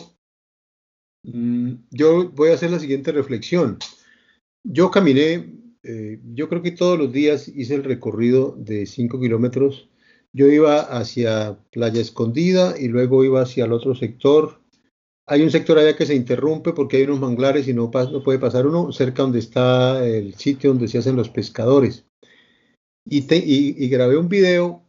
mm, 1.24 1.72
yo 1.90 2.30
voy 2.30 2.50
a 2.50 2.54
hacer 2.54 2.70
la 2.70 2.78
siguiente 2.78 3.12
reflexión. 3.12 3.78
Yo 4.64 4.90
caminé, 4.90 5.54
eh, 5.82 6.20
yo 6.34 6.48
creo 6.48 6.62
que 6.62 6.72
todos 6.72 6.98
los 6.98 7.12
días 7.12 7.48
hice 7.48 7.74
el 7.74 7.84
recorrido 7.84 8.54
de 8.58 8.86
5 8.86 9.20
kilómetros. 9.20 9.88
Yo 10.32 10.46
iba 10.46 10.80
hacia 10.80 11.58
Playa 11.70 12.00
Escondida 12.00 12.74
y 12.78 12.88
luego 12.88 13.24
iba 13.24 13.42
hacia 13.42 13.64
el 13.64 13.72
otro 13.72 13.94
sector 13.94 14.60
hay 15.28 15.42
un 15.42 15.50
sector 15.50 15.78
allá 15.78 15.94
que 15.94 16.06
se 16.06 16.14
interrumpe 16.14 16.72
porque 16.72 16.96
hay 16.96 17.02
unos 17.04 17.20
manglares 17.20 17.68
y 17.68 17.74
no, 17.74 17.90
puede 17.90 18.38
pasar 18.38 18.66
uno 18.66 18.92
cerca 18.92 19.22
donde 19.22 19.38
está 19.38 20.04
el 20.06 20.34
sitio 20.34 20.70
donde 20.70 20.88
se 20.88 20.98
hacen 20.98 21.16
los 21.16 21.28
pescadores. 21.28 22.06
Y, 23.04 23.88
grabé 23.88 24.16
un 24.16 24.28
video 24.28 24.82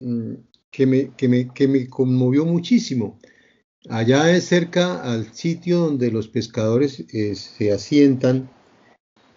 mm, 0.00 0.34
que, 0.70 0.86
me, 0.86 1.88
conmovió 1.88 2.46
muchísimo. 2.46 3.18
Allá 3.90 4.34
es 4.34 4.44
cerca 4.44 5.02
al 5.02 5.32
sitio 5.34 5.80
donde 5.80 6.10
los 6.10 6.28
pescadores 6.28 7.04
eh, 7.12 7.34
se 7.34 7.70
asientan. 7.70 8.50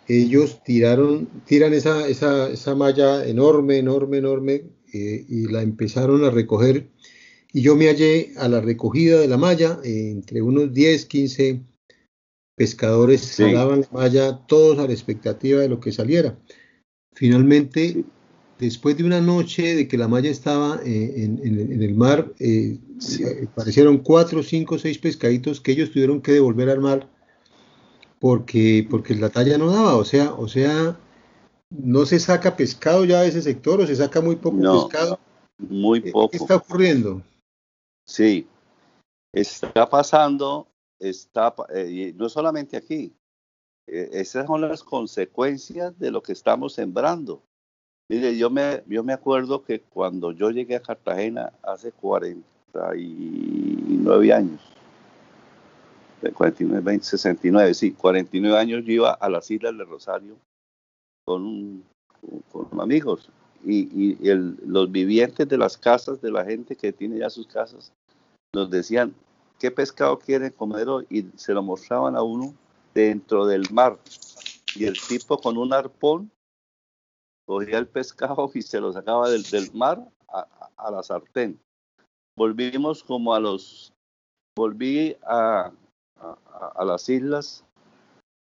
Ellos 0.07 0.63
tiraron, 0.63 1.27
tiran 1.45 1.73
esa 1.73 2.75
malla 2.75 3.25
enorme, 3.25 3.77
enorme, 3.79 4.17
enorme 4.17 4.63
eh, 4.93 5.25
y 5.27 5.47
la 5.51 5.61
empezaron 5.61 6.23
a 6.23 6.29
recoger 6.29 6.89
y 7.53 7.61
yo 7.61 7.75
me 7.75 7.87
hallé 7.87 8.33
a 8.37 8.47
la 8.47 8.61
recogida 8.61 9.19
de 9.19 9.27
la 9.27 9.37
malla 9.37 9.79
entre 9.83 10.41
unos 10.41 10.73
10, 10.73 11.05
15 11.05 11.61
pescadores 12.55 13.21
salaban 13.21 13.81
la 13.81 13.87
malla, 13.91 14.45
todos 14.47 14.79
a 14.79 14.87
la 14.87 14.93
expectativa 14.93 15.61
de 15.61 15.69
lo 15.69 15.79
que 15.79 15.91
saliera. 15.91 16.37
Finalmente, 17.13 18.03
después 18.59 18.97
de 18.97 19.03
una 19.03 19.21
noche 19.21 19.75
de 19.75 19.87
que 19.87 19.97
la 19.97 20.07
malla 20.07 20.29
estaba 20.29 20.81
eh, 20.83 21.13
en, 21.15 21.81
el 21.81 21.93
mar, 21.95 22.33
eh, 22.39 22.79
aparecieron 23.51 23.99
cuatro, 23.99 24.41
cinco, 24.41 24.79
seis 24.79 24.97
pescaditos 24.97 25.61
que 25.61 25.71
ellos 25.71 25.91
tuvieron 25.91 26.21
que 26.21 26.33
devolver 26.33 26.69
al 26.69 26.79
mar 26.79 27.07
porque, 28.19 28.85
porque 28.89 29.13
la 29.15 29.29
talla 29.29 29.57
no 29.57 29.71
daba, 29.71 29.95
o 29.95 30.03
sea, 30.03 30.33
o 30.33 30.47
sea, 30.47 30.97
no 31.69 32.05
se 32.05 32.19
saca 32.19 32.55
pescado 32.55 33.05
ya 33.05 33.21
de 33.21 33.29
ese 33.29 33.41
sector 33.41 33.79
o 33.79 33.87
se 33.87 33.95
saca 33.95 34.21
muy 34.21 34.35
poco 34.35 34.57
pescado. 34.59 35.19
Muy 35.57 36.01
poco. 36.11 36.29
¿Qué 36.29 36.37
está 36.37 36.55
ocurriendo? 36.55 37.21
Sí, 38.07 38.47
está 39.33 39.89
pasando, 39.89 40.67
está, 40.97 41.53
eh, 41.73 42.13
no 42.15 42.29
solamente 42.29 42.77
aquí, 42.77 43.13
eh, 43.85 44.09
esas 44.13 44.47
son 44.47 44.61
las 44.61 44.81
consecuencias 44.83 45.99
de 45.99 46.11
lo 46.11 46.23
que 46.23 46.31
estamos 46.31 46.71
sembrando. 46.73 47.43
Mire, 48.09 48.37
yo 48.37 48.49
me, 48.49 48.83
yo 48.87 49.03
me 49.03 49.11
acuerdo 49.11 49.61
que 49.63 49.81
cuando 49.81 50.31
yo 50.31 50.51
llegué 50.51 50.77
a 50.77 50.81
Cartagena 50.81 51.51
hace 51.61 51.91
49 51.91 54.33
años, 54.33 54.61
49, 56.33 56.81
20, 56.81 57.05
69, 57.05 57.73
sí, 57.73 57.91
49 57.91 58.57
años 58.57 58.85
yo 58.85 58.93
iba 58.93 59.11
a 59.11 59.29
las 59.29 59.51
Islas 59.51 59.77
de 59.77 59.83
Rosario 59.83 60.37
con, 61.25 61.83
con 62.51 62.79
amigos 62.79 63.29
y, 63.65 64.17
los 64.65 64.91
vivientes 64.91 65.47
de 65.47 65.57
las 65.57 65.77
casas 65.77 66.21
de 66.21 66.31
la 66.31 66.45
gente 66.45 66.75
que 66.75 66.93
tiene 66.93 67.19
ya 67.19 67.29
sus 67.29 67.47
casas 67.47 67.91
nos 68.53 68.69
decían 68.69 69.13
qué 69.59 69.71
pescado 69.71 70.17
quieren 70.19 70.51
comer 70.51 70.87
hoy 70.87 71.05
y 71.09 71.25
se 71.35 71.53
lo 71.53 71.63
mostraban 71.63 72.15
a 72.15 72.23
uno 72.23 72.53
dentro 72.93 73.45
del 73.45 73.63
mar 73.71 73.97
y 74.75 74.85
el 74.85 74.95
tipo 74.99 75.37
con 75.37 75.57
un 75.57 75.73
arpón 75.73 76.31
cogía 77.47 77.77
el 77.77 77.87
pescado 77.87 78.51
y 78.53 78.61
se 78.61 78.79
lo 78.79 78.91
sacaba 78.91 79.29
del, 79.29 79.43
mar 79.73 80.05
a, 80.27 80.91
la 80.91 81.01
sartén. 81.01 81.59
Volvimos 82.37 83.03
como 83.03 83.33
a 83.33 83.39
los, 83.39 83.93
volví 84.55 85.15
a, 85.23 85.71
a, 86.19 86.85
las 86.85 87.07
islas, 87.09 87.63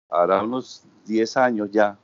hará 0.09 0.43
unos 0.43 0.83
10 1.05 1.37
años 1.37 1.71
ya, 1.71 1.97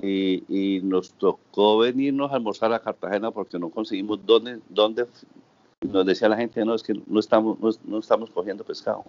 y, 0.00 0.80
nos 0.82 1.12
tocó 1.12 1.78
venirnos 1.78 2.32
a 2.32 2.36
almorzar 2.36 2.72
a 2.72 2.80
Cartagena 2.80 3.30
porque 3.30 3.58
no 3.58 3.70
conseguimos 3.70 4.24
dónde, 4.24 4.60
dónde 4.68 5.06
nos 5.82 6.06
decía 6.06 6.28
la 6.28 6.36
gente, 6.36 6.64
no, 6.64 6.74
es 6.74 6.82
que 6.82 6.94
no 7.06 7.20
estamos, 7.20 7.58
no, 7.84 7.98
estamos 7.98 8.30
cogiendo 8.30 8.64
pescado, 8.64 9.04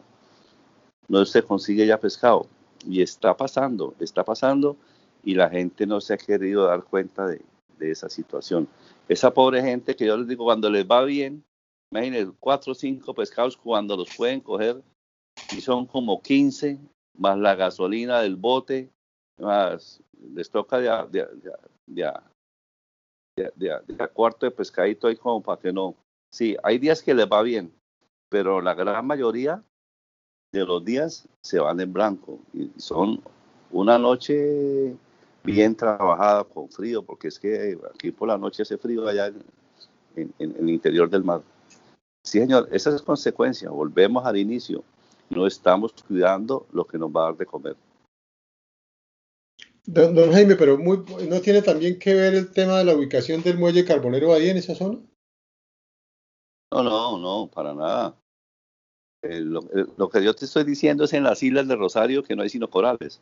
no 1.08 1.26
se 1.26 1.42
consigue 1.42 1.86
ya 1.86 2.00
pescado. 2.00 2.48
Y 2.86 3.02
está 3.02 3.36
pasando, 3.38 3.94
está 4.00 4.26
pasando, 4.26 4.76
y 5.24 5.36
la 5.36 5.50
gente 5.50 5.86
no 5.88 6.02
se 6.02 6.16
ha 6.16 6.18
querido 6.18 6.66
dar 6.66 6.84
cuenta 6.84 7.26
de, 7.28 7.42
de 7.78 7.92
esa 7.92 8.10
situación. 8.10 8.68
Esa 9.08 9.34
pobre 9.34 9.62
gente 9.62 9.96
que 9.96 10.06
yo 10.06 10.18
les 10.18 10.28
digo, 10.28 10.44
cuando 10.44 10.70
les 10.70 10.86
va 10.86 11.04
bien, 11.04 11.46
imagínense, 11.92 12.34
cuatro 12.42 12.74
o 12.74 12.76
cinco 12.76 13.14
pescados 13.14 13.56
cuando 13.56 13.96
los 13.96 14.14
pueden 14.18 14.42
coger, 14.42 14.84
y 15.56 15.62
son 15.62 15.86
como 15.86 16.22
15, 16.22 16.78
más 17.18 17.38
la 17.38 17.56
gasolina 17.56 18.20
del 18.20 18.36
bote, 18.36 18.92
más 19.38 20.02
les 20.34 20.50
toca 20.50 20.80
de, 20.80 21.28
de, 21.88 22.12
de, 23.56 24.08
cuarto 24.14 24.46
de 24.46 24.52
pescadito 24.52 25.08
ahí 25.08 25.16
como 25.16 25.42
para 25.42 25.60
que 25.60 25.74
no. 25.74 25.96
Sí, 26.32 26.56
hay 26.64 26.80
días 26.80 27.02
que 27.02 27.14
les 27.14 27.28
va 27.28 27.42
bien, 27.42 27.72
pero 28.30 28.62
la 28.62 28.74
gran 28.74 29.06
mayoría 29.06 29.64
de 30.52 30.66
los 30.66 30.84
días 30.84 31.28
se 31.42 31.60
van 31.60 31.80
en 31.80 31.92
blanco 31.92 32.40
y 32.54 32.72
son 32.78 33.22
una 33.72 33.98
noche 33.98 34.96
bien 35.44 35.76
trabajada 35.76 36.44
con 36.44 36.70
frío, 36.70 37.04
porque 37.04 37.28
es 37.28 37.40
que 37.40 37.78
aquí 37.94 38.12
por 38.12 38.28
la 38.28 38.38
noche 38.38 38.64
hace 38.64 38.78
frío 38.78 39.08
allá 39.08 39.28
en, 40.16 40.34
en 40.40 40.56
el 40.58 40.70
interior 40.70 41.10
del 41.10 41.24
mar. 41.24 41.42
Sí, 42.26 42.40
señor, 42.40 42.70
esa 42.72 42.96
es 42.96 43.02
consecuencia. 43.02 43.70
Volvemos 43.70 44.26
al 44.26 44.38
inicio. 44.38 44.84
No 45.30 45.46
estamos 45.46 45.94
cuidando 46.08 46.66
lo 46.72 46.86
que 46.86 46.98
nos 46.98 47.10
va 47.10 47.22
a 47.22 47.26
dar 47.26 47.38
de 47.38 47.46
comer. 47.46 47.76
Don, 49.86 50.32
Jaime, 50.32 50.56
pero 50.56 50.78
¿no 50.78 51.42
tiene 51.42 51.62
también 51.62 52.00
que 52.00 52.14
ver 52.14 52.34
el 52.36 52.52
tema 52.52 52.78
de 52.78 52.86
la 52.86 52.96
ubicación 52.96 53.44
del 53.44 53.58
muelle 53.58 53.84
carbonero 53.84 54.34
ahí 54.34 54.50
en 54.50 54.58
esa 54.58 54.76
zona? 54.76 55.00
No, 56.72 56.84
no, 56.84 57.18
no, 57.20 57.52
para 57.54 57.74
nada. 57.74 58.16
Eh, 59.24 59.42
lo, 59.42 60.10
que 60.10 60.24
yo 60.24 60.34
te 60.34 60.46
estoy 60.46 60.64
diciendo 60.64 61.04
es 61.04 61.14
en 61.14 61.24
las 61.24 61.44
islas 61.44 61.68
de 61.68 61.76
Rosario 61.76 62.24
que 62.24 62.36
no 62.36 62.44
hay 62.44 62.50
sino 62.50 62.70
corales. 62.70 63.22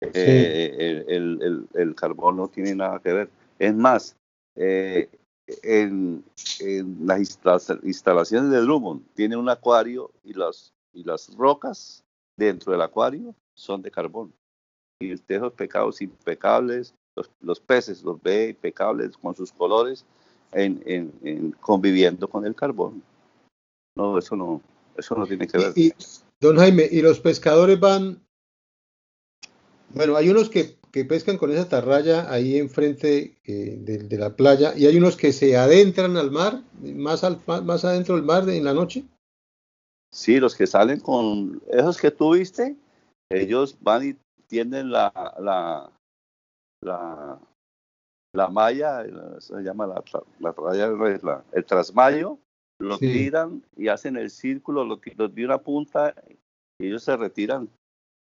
Eh, 0.00 1.04
el, 1.06 1.94
carbón 1.94 2.36
no 2.36 2.48
tiene 2.48 2.74
nada 2.74 2.98
que 2.98 3.12
ver. 3.12 3.30
Es 3.58 3.74
más, 3.74 4.16
eh, 4.56 5.08
en, 5.62 6.24
las 7.04 7.20
instalaciones 7.20 8.50
de 8.50 8.60
Drummond 8.60 9.04
tiene 9.14 9.36
un 9.36 9.48
acuario 9.48 10.10
y 10.24 10.34
las, 10.34 10.72
y 10.92 11.04
las 11.04 11.34
rocas 11.36 12.04
dentro 12.36 12.72
del 12.72 12.82
acuario 12.82 13.34
son 13.54 13.82
de 13.82 13.90
carbón 13.90 14.32
y 15.02 15.14
usted 15.14 15.36
esos 15.36 15.52
pecados 15.52 16.00
impecables, 16.00 16.94
los, 17.40 17.60
peces 17.60 18.02
los 18.02 18.22
ve 18.22 18.50
impecables 18.50 19.16
con 19.16 19.34
sus 19.34 19.52
colores, 19.52 20.04
en, 20.52 21.52
conviviendo 21.60 22.28
con 22.28 22.46
el 22.46 22.54
carbón. 22.54 23.02
No, 23.96 24.18
eso 24.18 24.36
no, 24.36 24.60
eso 24.96 25.14
no 25.14 25.26
tiene 25.26 25.46
que 25.46 25.58
ver. 25.58 25.72
Y, 25.76 25.92
don 26.40 26.56
Jaime, 26.56 26.88
¿y 26.90 27.02
los 27.02 27.20
pescadores 27.20 27.78
van? 27.78 28.20
Bueno, 29.90 30.16
hay 30.16 30.30
unos 30.30 30.48
que, 30.48 30.76
pescan 31.04 31.38
con 31.38 31.50
esa 31.50 31.68
tarraya 31.68 32.30
ahí 32.30 32.58
enfrente 32.58 33.38
eh, 33.44 33.78
de, 33.80 34.18
la 34.18 34.36
playa 34.36 34.74
y 34.76 34.86
hay 34.86 34.96
unos 34.96 35.16
que 35.16 35.32
se 35.32 35.56
adentran 35.56 36.16
al 36.16 36.30
mar, 36.30 36.62
más, 36.82 37.24
al, 37.24 37.40
más 37.46 37.84
adentro 37.84 38.16
del 38.16 38.24
mar 38.24 38.48
en 38.48 38.64
la 38.64 38.74
noche. 38.74 39.04
Sí, 40.10 40.38
los 40.38 40.54
que 40.54 40.66
salen 40.66 41.00
con 41.00 41.62
esos 41.70 41.98
que 41.98 42.10
tú 42.10 42.34
viste, 42.34 42.76
ellos 43.30 43.76
van 43.80 44.10
y 44.10 44.16
tienen 44.52 44.90
la, 44.90 45.10
la, 45.38 45.90
la, 46.82 47.40
la 48.34 48.48
malla, 48.48 49.02
se 49.40 49.62
llama 49.62 49.86
la, 49.86 50.04
la, 50.40 51.44
el 51.52 51.64
trasmayo, 51.64 52.38
lo 52.78 52.98
tiran 52.98 53.64
y 53.78 53.88
hacen 53.88 54.18
el 54.18 54.28
círculo, 54.28 54.84
lo, 54.84 55.00
los 55.16 55.34
de 55.34 55.44
una 55.46 55.56
punta 55.56 56.14
y 56.78 56.88
ellos 56.88 57.02
se 57.02 57.16
retiran 57.16 57.70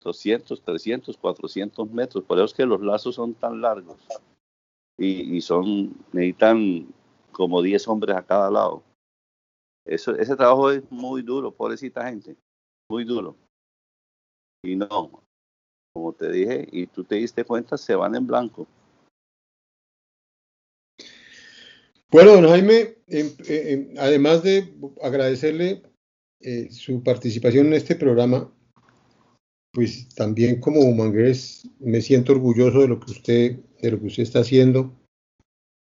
200, 0.03 0.63
300, 0.63 1.17
400 1.17 1.91
metros. 1.93 2.25
Por 2.25 2.39
eso 2.39 2.47
es 2.47 2.55
que 2.55 2.67
los 2.67 2.81
lazos 2.81 3.15
son 3.15 3.33
tan 3.35 3.61
largos 3.61 3.97
y, 4.99 5.37
y 5.37 5.41
son, 5.41 5.95
necesitan 6.13 6.89
como 7.31 7.63
10 7.63 7.87
hombres 7.87 8.17
a 8.17 8.27
cada 8.27 8.51
lado. 8.51 8.83
Eso, 9.87 10.17
ese 10.17 10.35
trabajo 10.35 10.73
es 10.73 10.91
muy 10.91 11.23
duro, 11.23 11.53
pobrecita 11.53 12.09
gente, 12.09 12.37
muy 12.91 13.05
duro. 13.05 13.37
Y 14.65 14.75
no, 14.75 15.23
como 15.97 16.13
te 16.13 16.31
dije, 16.31 16.69
y 16.71 16.87
tú 16.89 17.05
te 17.05 17.15
diste 17.15 17.43
cuenta, 17.43 17.79
se 17.79 17.95
van 17.95 18.15
en 18.15 18.27
blanco. 18.27 18.67
Bueno, 22.11 22.33
don 22.33 22.47
Jaime, 22.49 22.99
em, 23.07 23.29
eh, 23.49 23.73
em, 23.73 23.95
además 23.99 24.43
de 24.43 24.75
agradecerle 25.03 25.83
eh, 26.43 26.69
su 26.71 27.03
participación 27.03 27.69
en 27.69 27.73
este 27.73 27.97
programa, 27.97 28.53
pues 29.73 30.15
también 30.15 30.61
como 30.61 30.81
Humangués 30.81 31.67
me 31.81 32.03
siento 32.03 32.33
orgulloso 32.33 32.83
de 32.83 32.89
lo 32.89 33.01
que 33.01 33.13
usted, 33.13 33.59
de 33.81 33.91
lo 33.91 33.99
que 33.99 34.09
usted 34.09 34.23
está 34.23 34.41
haciendo. 34.41 34.93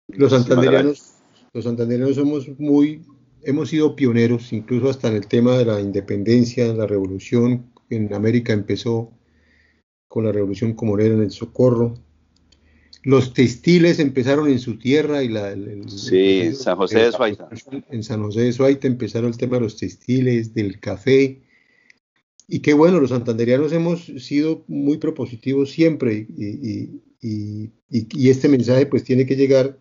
Los 0.06 0.30
santanderianos, 0.30 1.14
los 1.52 1.64
santanderianos 1.64 2.14
somos 2.14 2.48
muy, 2.60 3.04
hemos 3.42 3.70
sido 3.70 3.96
pioneros, 3.96 4.52
incluso 4.52 4.88
hasta 4.88 5.08
en 5.08 5.16
el 5.16 5.26
tema 5.26 5.58
de 5.58 5.64
la 5.64 5.80
independencia, 5.80 6.72
la 6.72 6.86
revolución 6.86 7.72
en 7.90 8.14
América 8.14 8.52
empezó 8.52 9.10
con 10.08 10.24
la 10.24 10.32
revolución 10.32 10.74
comunera 10.74 11.14
en 11.14 11.22
el 11.22 11.30
Socorro. 11.30 11.94
Los 13.02 13.34
textiles 13.34 14.00
empezaron 14.00 14.48
en 14.48 14.58
su 14.58 14.78
tierra 14.78 15.22
y 15.22 15.28
la... 15.28 15.54
sí, 15.86 16.40
en 16.40 16.56
San 16.56 16.76
José 16.76 16.98
de 16.98 17.12
Suaita. 17.12 17.48
En 17.90 18.02
San 18.02 18.22
José 18.22 18.40
de 18.40 18.52
Suaita 18.52 18.86
empezaron 18.86 19.30
el 19.30 19.38
tema 19.38 19.56
de 19.56 19.62
los 19.62 19.76
textiles, 19.76 20.54
del 20.54 20.80
café. 20.80 21.42
Y 22.48 22.60
qué 22.60 22.74
bueno, 22.74 23.00
los 23.00 23.10
santanderianos 23.10 23.72
hemos 23.72 24.06
sido 24.06 24.64
muy 24.66 24.98
propositivos 24.98 25.70
siempre 25.70 26.26
y, 26.36 27.00
este 28.28 28.48
mensaje 28.48 28.86
pues 28.86 29.04
tiene 29.04 29.26
que 29.26 29.36
llegar 29.36 29.78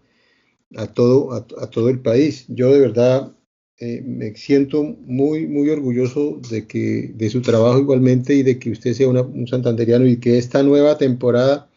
a 0.75 0.87
todo, 0.87 1.33
a 1.33 1.69
todo 1.69 1.89
el 1.89 1.99
país. 1.99 2.45
Yo 2.47 2.71
de 2.71 2.79
verdad 2.79 3.35
eh, 3.77 4.01
me 4.05 4.33
siento 4.35 4.83
muy, 4.83 5.47
muy 5.47 5.69
orgulloso 5.69 6.39
de, 6.49 6.65
que, 6.65 7.11
de 7.13 7.29
su 7.29 7.41
trabajo 7.41 7.79
igualmente 7.79 8.33
y 8.33 8.43
de 8.43 8.57
que 8.57 8.71
usted 8.71 8.93
sea 8.93 9.09
un 9.09 9.47
santanderiano 9.47 10.07
y 10.07 10.17
que 10.17 10.37
esta 10.37 10.63
nueva 10.63 10.97
temporada 10.97 11.69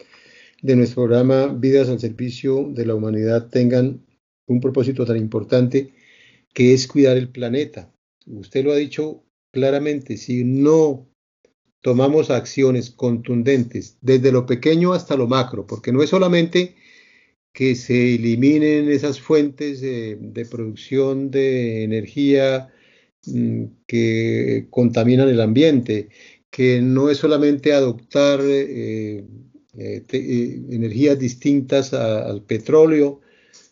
de 0.63 0.77
nuestro 0.77 1.05
programa 1.05 1.47
Vidas 1.47 1.89
al 1.89 1.99
Servicio 1.99 2.71
de 2.73 2.87
la 2.87 2.95
Humanidad 2.95 3.49
tengan 3.49 4.05
un 4.47 4.61
propósito 4.61 5.05
tan 5.05 5.17
importante 5.17 5.93
que 6.55 6.73
es 6.73 6.87
cuidar 6.87 7.17
el 7.17 7.31
planeta. 7.31 7.93
Usted 8.27 8.65
lo 8.65 8.73
ha 8.73 8.77
dicho 8.77 9.25
claramente, 9.53 10.17
si 10.17 10.45
no 10.45 11.09
tomamos 11.81 12.31
acciones 12.31 12.91
contundentes, 12.91 13.99
desde 14.01 14.33
lo 14.33 14.47
pequeño 14.47 14.93
hasta 14.93 15.17
lo 15.17 15.27
macro, 15.27 15.67
porque 15.67 15.93
no 15.93 16.03
es 16.03 16.11
solamente 16.11 16.77
que 17.59 17.75
se 17.75 18.15
eliminen 18.15 18.89
esas 18.89 19.21
fuentes 19.21 19.81
de, 19.81 20.47
producción 20.49 21.29
de 21.33 21.83
energía 21.83 22.73
mm, 23.27 23.65
que 23.85 24.69
contaminan 24.71 25.29
el 25.29 25.41
ambiente, 25.41 26.09
que 26.51 26.81
no 26.81 27.11
es 27.11 27.19
solamente 27.19 27.73
adoptar 27.73 28.39
eh, 28.45 29.25
eh, 29.77 30.05
eh, 30.09 30.63
energías 30.71 31.19
distintas 31.19 31.93
al 31.95 32.45
petróleo, 32.45 33.23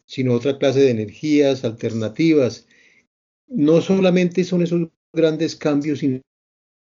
sino 0.05 0.33
otra 0.33 0.59
clase 0.59 0.81
de 0.81 0.91
energías 0.91 1.65
alternativas. 1.65 2.67
No 3.47 3.81
solamente 3.81 4.43
son 4.43 4.63
esos 4.63 4.89
grandes 5.13 5.55
cambios, 5.55 6.01
sino 6.01 6.21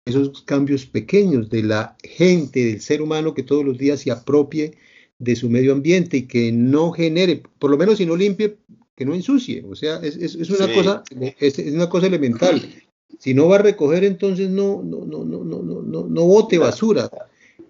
esos 0.07 0.41
cambios 0.41 0.87
pequeños 0.87 1.51
de 1.51 1.65
la 1.65 1.99
gente, 2.03 2.65
del 2.65 2.81
ser 2.81 3.03
humano 3.03 3.35
que 3.35 3.43
todos 3.43 3.63
los 3.63 3.77
días 3.77 4.01
se 4.01 4.11
apropie 4.11 4.88
de 5.19 5.37
su 5.37 5.51
medio 5.51 5.73
ambiente 5.73 6.19
y 6.19 6.23
que 6.23 6.53
no 6.53 6.93
genere, 6.93 7.43
por 7.59 7.71
lo 7.71 7.77
menos 7.77 7.99
si 7.99 8.07
no 8.07 8.17
limpie, 8.17 8.57
que 8.97 9.05
no 9.05 9.15
ensucie. 9.15 9.65
O 9.69 9.75
sea, 9.75 10.01
es, 10.03 10.35
una, 10.51 10.73
cosa, 10.73 11.03
es, 11.41 11.59
una 11.59 11.89
cosa 11.89 12.07
elemental. 12.07 12.61
Si 13.19 13.35
no 13.35 13.49
va 13.49 13.57
a 13.57 13.63
recoger, 13.63 14.05
entonces 14.05 14.49
no, 14.49 14.81
no, 14.85 15.05
no, 15.05 15.25
no, 15.25 15.43
no, 15.43 15.63
no, 15.63 16.07
no 16.07 16.25
bote 16.25 16.57
basura. 16.57 17.11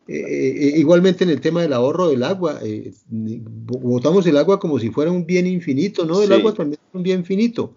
igualmente 0.06 1.24
en 1.24 1.30
el 1.30 1.40
tema 1.40 1.62
del 1.62 1.72
ahorro 1.72 2.08
del 2.08 2.22
agua, 2.22 2.60
botamos 3.08 4.26
el 4.26 4.36
agua 4.36 4.58
como 4.60 4.78
si 4.78 4.90
fuera 4.90 5.10
un 5.10 5.24
bien 5.24 5.46
infinito, 5.46 6.04
¿no? 6.04 6.20
El 6.20 6.32
agua 6.34 6.52
también 6.52 6.80
es 6.86 6.94
un 6.94 7.02
bien 7.02 7.24
finito. 7.24 7.76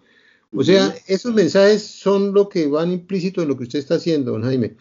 O 0.53 0.63
sea, 0.63 0.93
esos 1.07 1.33
mensajes 1.33 1.81
son 1.81 2.33
lo 2.33 2.49
que 2.49 2.67
van 2.67 2.91
implícito 2.91 3.41
en 3.41 3.47
lo 3.47 3.55
que 3.55 3.63
usted 3.63 3.79
está 3.79 3.95
haciendo, 3.95 4.31
don 4.31 4.43
Jaime. 4.43 4.75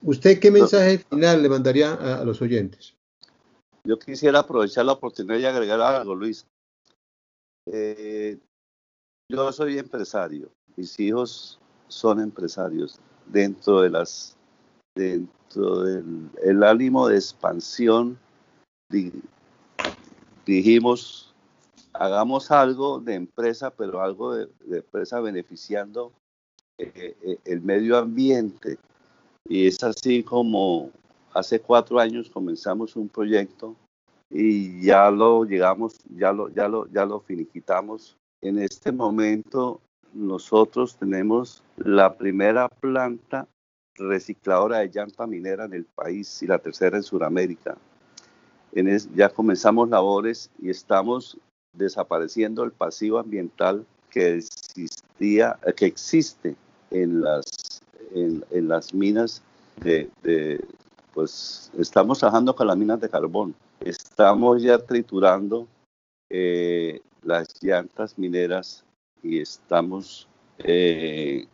¿Usted 0.00 0.38
qué 0.38 0.50
mensaje 0.50 0.98
final 0.98 1.42
le 1.42 1.48
mandaría 1.48 1.92
a, 1.92 2.24
los 2.24 2.40
oyentes? 2.40 2.94
Yo 3.84 3.98
quisiera 3.98 4.40
aprovechar 4.40 4.84
la 4.84 4.92
oportunidad 4.92 5.38
y 5.38 5.44
agregar 5.46 5.80
algo, 5.80 6.14
Luis. 6.14 6.46
Eh, 7.66 8.38
yo 9.28 9.52
soy 9.52 9.78
empresario, 9.78 10.50
mis 10.76 10.98
hijos 10.98 11.58
son 11.88 12.20
empresarios 12.20 12.98
dentro 13.26 13.80
de 13.82 13.90
las 13.90 14.36
dentro 14.94 15.82
del 15.82 16.30
el 16.42 16.62
ánimo 16.64 17.06
de 17.06 17.16
expansión 17.16 18.18
dijimos 20.44 21.30
hagamos 21.92 22.50
algo 22.50 23.00
de 23.00 23.14
empresa, 23.14 23.70
pero 23.70 24.00
algo 24.00 24.34
de, 24.34 24.48
empresa 24.70 25.20
beneficiando 25.20 26.12
eh, 26.78 27.16
eh, 27.22 27.38
el 27.44 27.60
medio 27.60 27.98
ambiente. 27.98 28.78
Y 29.48 29.66
es 29.66 29.82
así 29.82 30.22
como 30.22 30.90
hace 31.32 31.60
cuatro 31.60 31.98
años 31.98 32.30
comenzamos 32.30 32.96
un 32.96 33.08
proyecto 33.08 33.76
y 34.30 34.82
ya 34.82 35.10
lo 35.10 35.44
llegamos, 35.44 35.96
ya 36.16 36.32
lo, 36.32 36.48
ya 36.48 36.68
lo, 36.68 36.86
ya 36.88 37.04
lo 37.04 37.20
finiquitamos. 37.20 38.16
En 38.40 38.58
este 38.58 38.92
momento 38.92 39.80
nosotros 40.12 40.96
tenemos 40.96 41.62
la 41.76 42.16
primera 42.16 42.68
planta 42.68 43.46
recicladora 43.96 44.78
de 44.78 44.88
llanta 44.88 45.26
minera 45.26 45.64
en 45.64 45.74
el 45.74 45.84
país 45.84 46.42
y 46.42 46.46
la 46.46 46.58
tercera 46.58 46.96
en 46.96 47.02
Sudamérica. 47.02 47.76
Ya 49.14 49.28
comenzamos 49.28 49.88
labores 49.88 50.50
y 50.60 50.70
estamos 50.70 51.36
desapareciendo 51.72 52.62
el 52.62 52.72
pasivo 52.72 53.18
ambiental 53.18 53.84
que 54.10 54.36
existía, 54.36 55.58
que 55.76 55.86
existe 55.86 56.56
en 56.90 57.20
las, 57.20 57.44
en, 58.14 58.68
las 58.68 58.94
minas 58.94 59.42
de, 59.82 60.08
pues 61.20 61.70
estamos 61.76 62.18
trabajando 62.18 62.56
con 62.56 62.66
las 62.66 62.78
minas 62.78 62.98
de 62.98 63.10
carbón. 63.10 63.54
Estamos 63.78 64.62
ya 64.62 64.78
triturando 64.78 65.68
eh, 66.30 67.02
las 67.22 67.62
llantas 67.62 68.16
mineras 68.18 68.86
y 69.22 69.38
estamos 69.38 70.26
eh, 70.56 71.46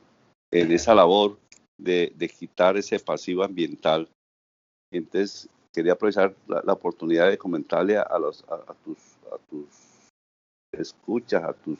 en 0.52 0.70
esa 0.70 0.94
labor 0.94 1.36
de, 1.76 2.14
quitar 2.38 2.76
ese 2.76 3.00
pasivo 3.00 3.42
ambiental. 3.42 4.08
Entonces, 4.92 5.48
quería 5.72 5.94
aprovechar 5.94 6.32
la, 6.46 6.72
oportunidad 6.72 7.28
de 7.28 7.36
comentarle 7.36 7.98
a, 7.98 8.18
los, 8.20 8.44
a, 8.44 8.72
tus, 8.84 8.98
a 9.32 9.38
tus 9.50 9.66
escuchas, 10.70 11.42
a 11.42 11.52
tus, 11.54 11.78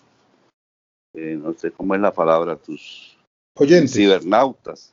eh, 1.14 1.39
no 1.41 1.53
sé 1.53 1.70
cómo 1.70 1.95
es 1.95 2.01
la 2.01 2.12
palabra, 2.12 2.55
a 2.55 2.57
tus 2.57 3.16
Oyentes. 3.55 3.93
cibernautas, 3.93 4.93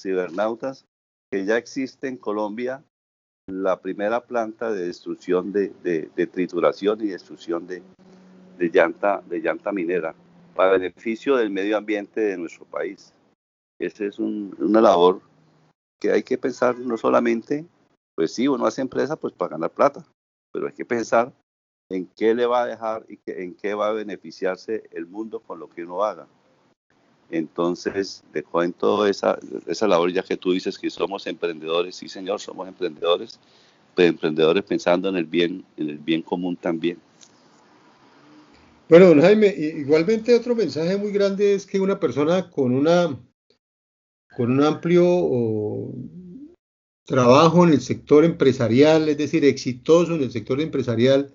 cibernautas, 0.00 0.86
que 1.34 1.44
ya 1.44 1.56
existe 1.56 2.06
en 2.06 2.16
Colombia 2.16 2.84
la 3.48 3.80
primera 3.80 4.24
planta 4.24 4.70
de 4.70 4.86
destrucción 4.86 5.50
de, 5.50 5.68
trituración 6.32 7.00
y 7.00 7.08
destrucción 7.08 7.66
de, 7.66 7.82
llanta, 8.72 9.20
de 9.28 9.40
llanta 9.40 9.72
minera 9.72 10.14
para 10.54 10.78
beneficio 10.78 11.34
del 11.34 11.50
medio 11.50 11.76
ambiente 11.76 12.20
de 12.20 12.36
nuestro 12.36 12.66
país. 12.66 13.12
Esa 13.80 14.04
es 14.04 14.20
una 14.20 14.80
labor 14.80 15.22
que 16.00 16.12
hay 16.12 16.22
que 16.22 16.38
pensar 16.38 16.78
no 16.78 16.96
solamente, 16.96 17.66
pues 18.14 18.32
sí, 18.32 18.46
uno 18.46 18.64
hace 18.64 18.82
empresa 18.82 19.16
pues 19.16 19.34
para 19.34 19.56
ganar 19.56 19.72
plata, 19.72 20.06
pero 20.52 20.68
hay 20.68 20.72
que 20.72 20.84
pensar 20.84 21.32
en 21.90 22.06
qué 22.14 22.32
le 22.36 22.46
va 22.46 22.62
a 22.62 22.66
dejar 22.66 23.06
y 23.08 23.18
en 23.26 23.56
qué 23.56 23.74
va 23.74 23.88
a 23.88 23.92
beneficiarse 23.92 24.84
el 24.92 25.06
mundo 25.06 25.40
con 25.40 25.58
lo 25.58 25.68
que 25.68 25.82
uno 25.82 26.04
haga. 26.04 26.28
Entonces, 27.34 28.22
dejó 28.32 28.62
en 28.62 28.72
toda 28.72 29.10
esa, 29.10 29.36
esa 29.66 29.88
labor, 29.88 30.12
ya 30.12 30.22
que 30.22 30.36
tú 30.36 30.52
dices 30.52 30.78
que 30.78 30.88
somos 30.88 31.26
emprendedores, 31.26 31.96
sí 31.96 32.08
señor, 32.08 32.40
somos 32.40 32.68
emprendedores, 32.68 33.40
pero 33.96 34.08
emprendedores 34.08 34.62
pensando 34.62 35.08
en 35.08 35.16
el 35.16 35.24
bien, 35.24 35.64
en 35.76 35.90
el 35.90 35.98
bien 35.98 36.22
común 36.22 36.56
también. 36.56 36.98
Bueno, 38.88 39.06
don 39.06 39.20
Jaime, 39.20 39.48
igualmente 39.48 40.32
otro 40.32 40.54
mensaje 40.54 40.96
muy 40.96 41.10
grande 41.10 41.54
es 41.54 41.66
que 41.66 41.80
una 41.80 41.98
persona 41.98 42.50
con 42.50 42.72
una 42.72 43.18
con 44.36 44.52
un 44.52 44.62
amplio 44.62 45.90
trabajo 47.04 47.64
en 47.64 47.72
el 47.72 47.80
sector 47.80 48.24
empresarial, 48.24 49.08
es 49.08 49.18
decir, 49.18 49.44
exitoso 49.44 50.14
en 50.14 50.22
el 50.22 50.30
sector 50.30 50.60
empresarial, 50.60 51.34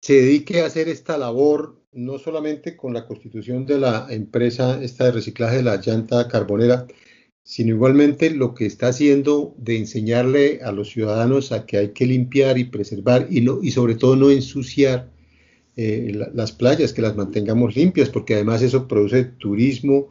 se 0.00 0.14
dedique 0.14 0.62
a 0.62 0.66
hacer 0.66 0.88
esta 0.88 1.18
labor, 1.18 1.81
no 1.92 2.18
solamente 2.18 2.76
con 2.76 2.94
la 2.94 3.06
constitución 3.06 3.66
de 3.66 3.78
la 3.78 4.06
empresa 4.10 4.82
esta 4.82 5.04
de 5.04 5.12
reciclaje 5.12 5.56
de 5.56 5.62
la 5.62 5.76
llanta 5.76 6.26
carbonera, 6.26 6.86
sino 7.42 7.70
igualmente 7.70 8.30
lo 8.30 8.54
que 8.54 8.66
está 8.66 8.88
haciendo 8.88 9.54
de 9.58 9.76
enseñarle 9.76 10.60
a 10.62 10.72
los 10.72 10.90
ciudadanos 10.90 11.52
a 11.52 11.66
que 11.66 11.76
hay 11.76 11.88
que 11.90 12.06
limpiar 12.06 12.56
y 12.56 12.64
preservar 12.64 13.26
y, 13.28 13.42
no, 13.42 13.58
y 13.62 13.72
sobre 13.72 13.94
todo 13.96 14.16
no 14.16 14.30
ensuciar 14.30 15.10
eh, 15.76 16.12
las 16.34 16.52
playas, 16.52 16.92
que 16.92 17.02
las 17.02 17.16
mantengamos 17.16 17.76
limpias, 17.76 18.08
porque 18.08 18.34
además 18.34 18.62
eso 18.62 18.86
produce 18.88 19.24
turismo 19.24 20.08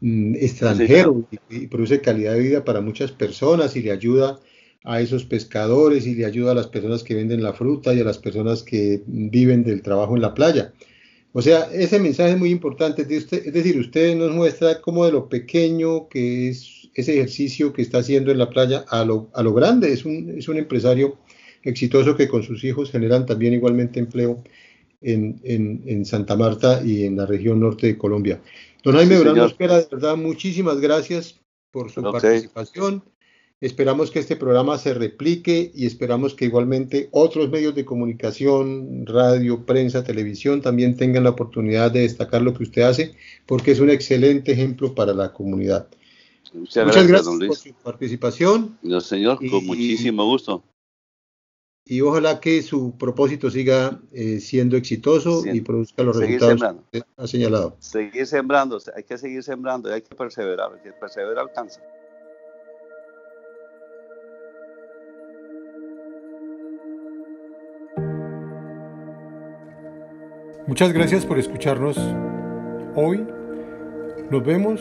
mm, 0.00 0.34
extranjero 0.34 1.26
y, 1.30 1.56
y, 1.56 1.66
produce 1.66 2.00
calidad 2.00 2.34
de 2.34 2.40
vida 2.40 2.64
para 2.64 2.80
muchas 2.80 3.12
personas 3.12 3.76
y 3.76 3.82
le 3.82 3.92
ayuda 3.92 4.40
a 4.84 5.00
esos 5.00 5.24
pescadores 5.24 6.06
y 6.06 6.14
le 6.14 6.26
ayuda 6.26 6.52
a 6.52 6.54
las 6.56 6.66
personas 6.66 7.04
que 7.04 7.14
venden 7.14 7.42
la 7.42 7.52
fruta 7.52 7.94
y 7.94 8.00
a 8.00 8.04
las 8.04 8.18
personas 8.18 8.62
que 8.62 9.02
viven 9.06 9.62
del 9.62 9.82
trabajo 9.82 10.16
en 10.16 10.22
la 10.22 10.34
playa. 10.34 10.72
O 11.32 11.40
sea, 11.40 11.68
ese 11.72 11.98
mensaje 11.98 12.32
es 12.32 12.38
muy 12.38 12.50
importante. 12.50 13.02
Es 13.02 13.30
decir, 13.30 13.78
usted 13.78 14.16
nos 14.16 14.32
muestra 14.32 14.80
cómo 14.80 15.06
de 15.06 15.12
lo 15.12 15.28
pequeño 15.28 16.08
que 16.08 16.50
es 16.50 16.90
ese 16.94 17.14
ejercicio 17.14 17.72
que 17.72 17.82
está 17.82 17.98
haciendo 17.98 18.30
en 18.30 18.38
la 18.38 18.50
playa 18.50 18.84
a 18.88 19.04
lo, 19.04 19.30
a 19.34 19.42
lo 19.42 19.54
grande. 19.54 19.92
Es 19.92 20.04
un, 20.04 20.34
es 20.36 20.48
un 20.48 20.58
empresario 20.58 21.16
exitoso 21.62 22.16
que 22.16 22.28
con 22.28 22.42
sus 22.42 22.62
hijos 22.64 22.90
generan 22.90 23.24
también 23.24 23.54
igualmente 23.54 23.98
empleo 23.98 24.42
en, 25.00 25.40
en, 25.44 26.04
Santa 26.04 26.36
Marta 26.36 26.82
y 26.84 27.04
en 27.04 27.16
la 27.16 27.26
región 27.26 27.60
norte 27.60 27.88
de 27.88 27.98
Colombia. 27.98 28.40
Don 28.84 28.94
Jaime 28.94 29.16
Durán 29.16 29.38
espera 29.38 29.78
de 29.78 29.88
verdad, 29.90 30.16
muchísimas 30.16 30.80
gracias 30.80 31.40
por 31.70 31.90
su 31.90 32.02
participación. 32.02 33.02
Esperamos 33.62 34.10
que 34.10 34.18
este 34.18 34.34
programa 34.34 34.76
se 34.76 34.92
replique 34.92 35.70
y 35.72 35.86
esperamos 35.86 36.34
que 36.34 36.46
igualmente 36.46 37.08
otros 37.12 37.48
medios 37.48 37.76
de 37.76 37.84
comunicación, 37.84 39.06
radio, 39.06 39.64
prensa, 39.64 40.02
televisión 40.02 40.60
también 40.60 40.96
tengan 40.96 41.22
la 41.22 41.30
oportunidad 41.30 41.92
de 41.92 42.00
destacar 42.00 42.42
lo 42.42 42.54
que 42.54 42.64
usted 42.64 42.82
hace, 42.82 43.14
porque 43.46 43.70
es 43.70 43.78
un 43.78 43.88
excelente 43.88 44.50
ejemplo 44.50 44.96
para 44.96 45.14
la 45.14 45.32
comunidad. 45.32 45.86
Muchas, 46.52 47.06
gracias, 47.06 47.22
por 47.24 47.56
su 47.56 47.72
participación. 47.84 48.76
No, 48.82 49.00
señor, 49.00 49.38
con 49.48 49.64
muchísimo 49.64 50.24
gusto. 50.24 50.64
Y 51.84 52.00
ojalá 52.00 52.40
que 52.40 52.62
su 52.62 52.98
propósito 52.98 53.48
siga 53.48 54.00
eh, 54.10 54.40
siendo 54.40 54.76
exitoso 54.76 55.44
y 55.46 55.60
produzca 55.60 56.02
los 56.02 56.16
resultados 56.16 56.74
que 56.90 57.04
ha 57.16 57.26
señalado. 57.28 57.76
Seguir 57.78 58.26
sembrando, 58.26 58.80
hay 58.96 59.04
que 59.04 59.16
seguir 59.16 59.44
sembrando, 59.44 59.92
hay 59.92 60.02
que 60.02 60.16
perseverar, 60.16 60.72
hay 60.74 60.82
que 60.82 60.92
perseverar 60.92 61.38
alcanza. 61.38 61.80
Muchas 70.66 70.92
gracias 70.92 71.26
por 71.26 71.40
escucharnos 71.40 71.98
hoy. 72.94 73.26
Nos 74.30 74.44
vemos, 74.44 74.80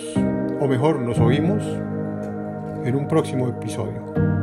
o 0.59 0.67
mejor, 0.67 0.99
nos 0.99 1.19
oímos 1.19 1.63
en 2.86 2.95
un 2.95 3.07
próximo 3.07 3.47
episodio. 3.49 4.40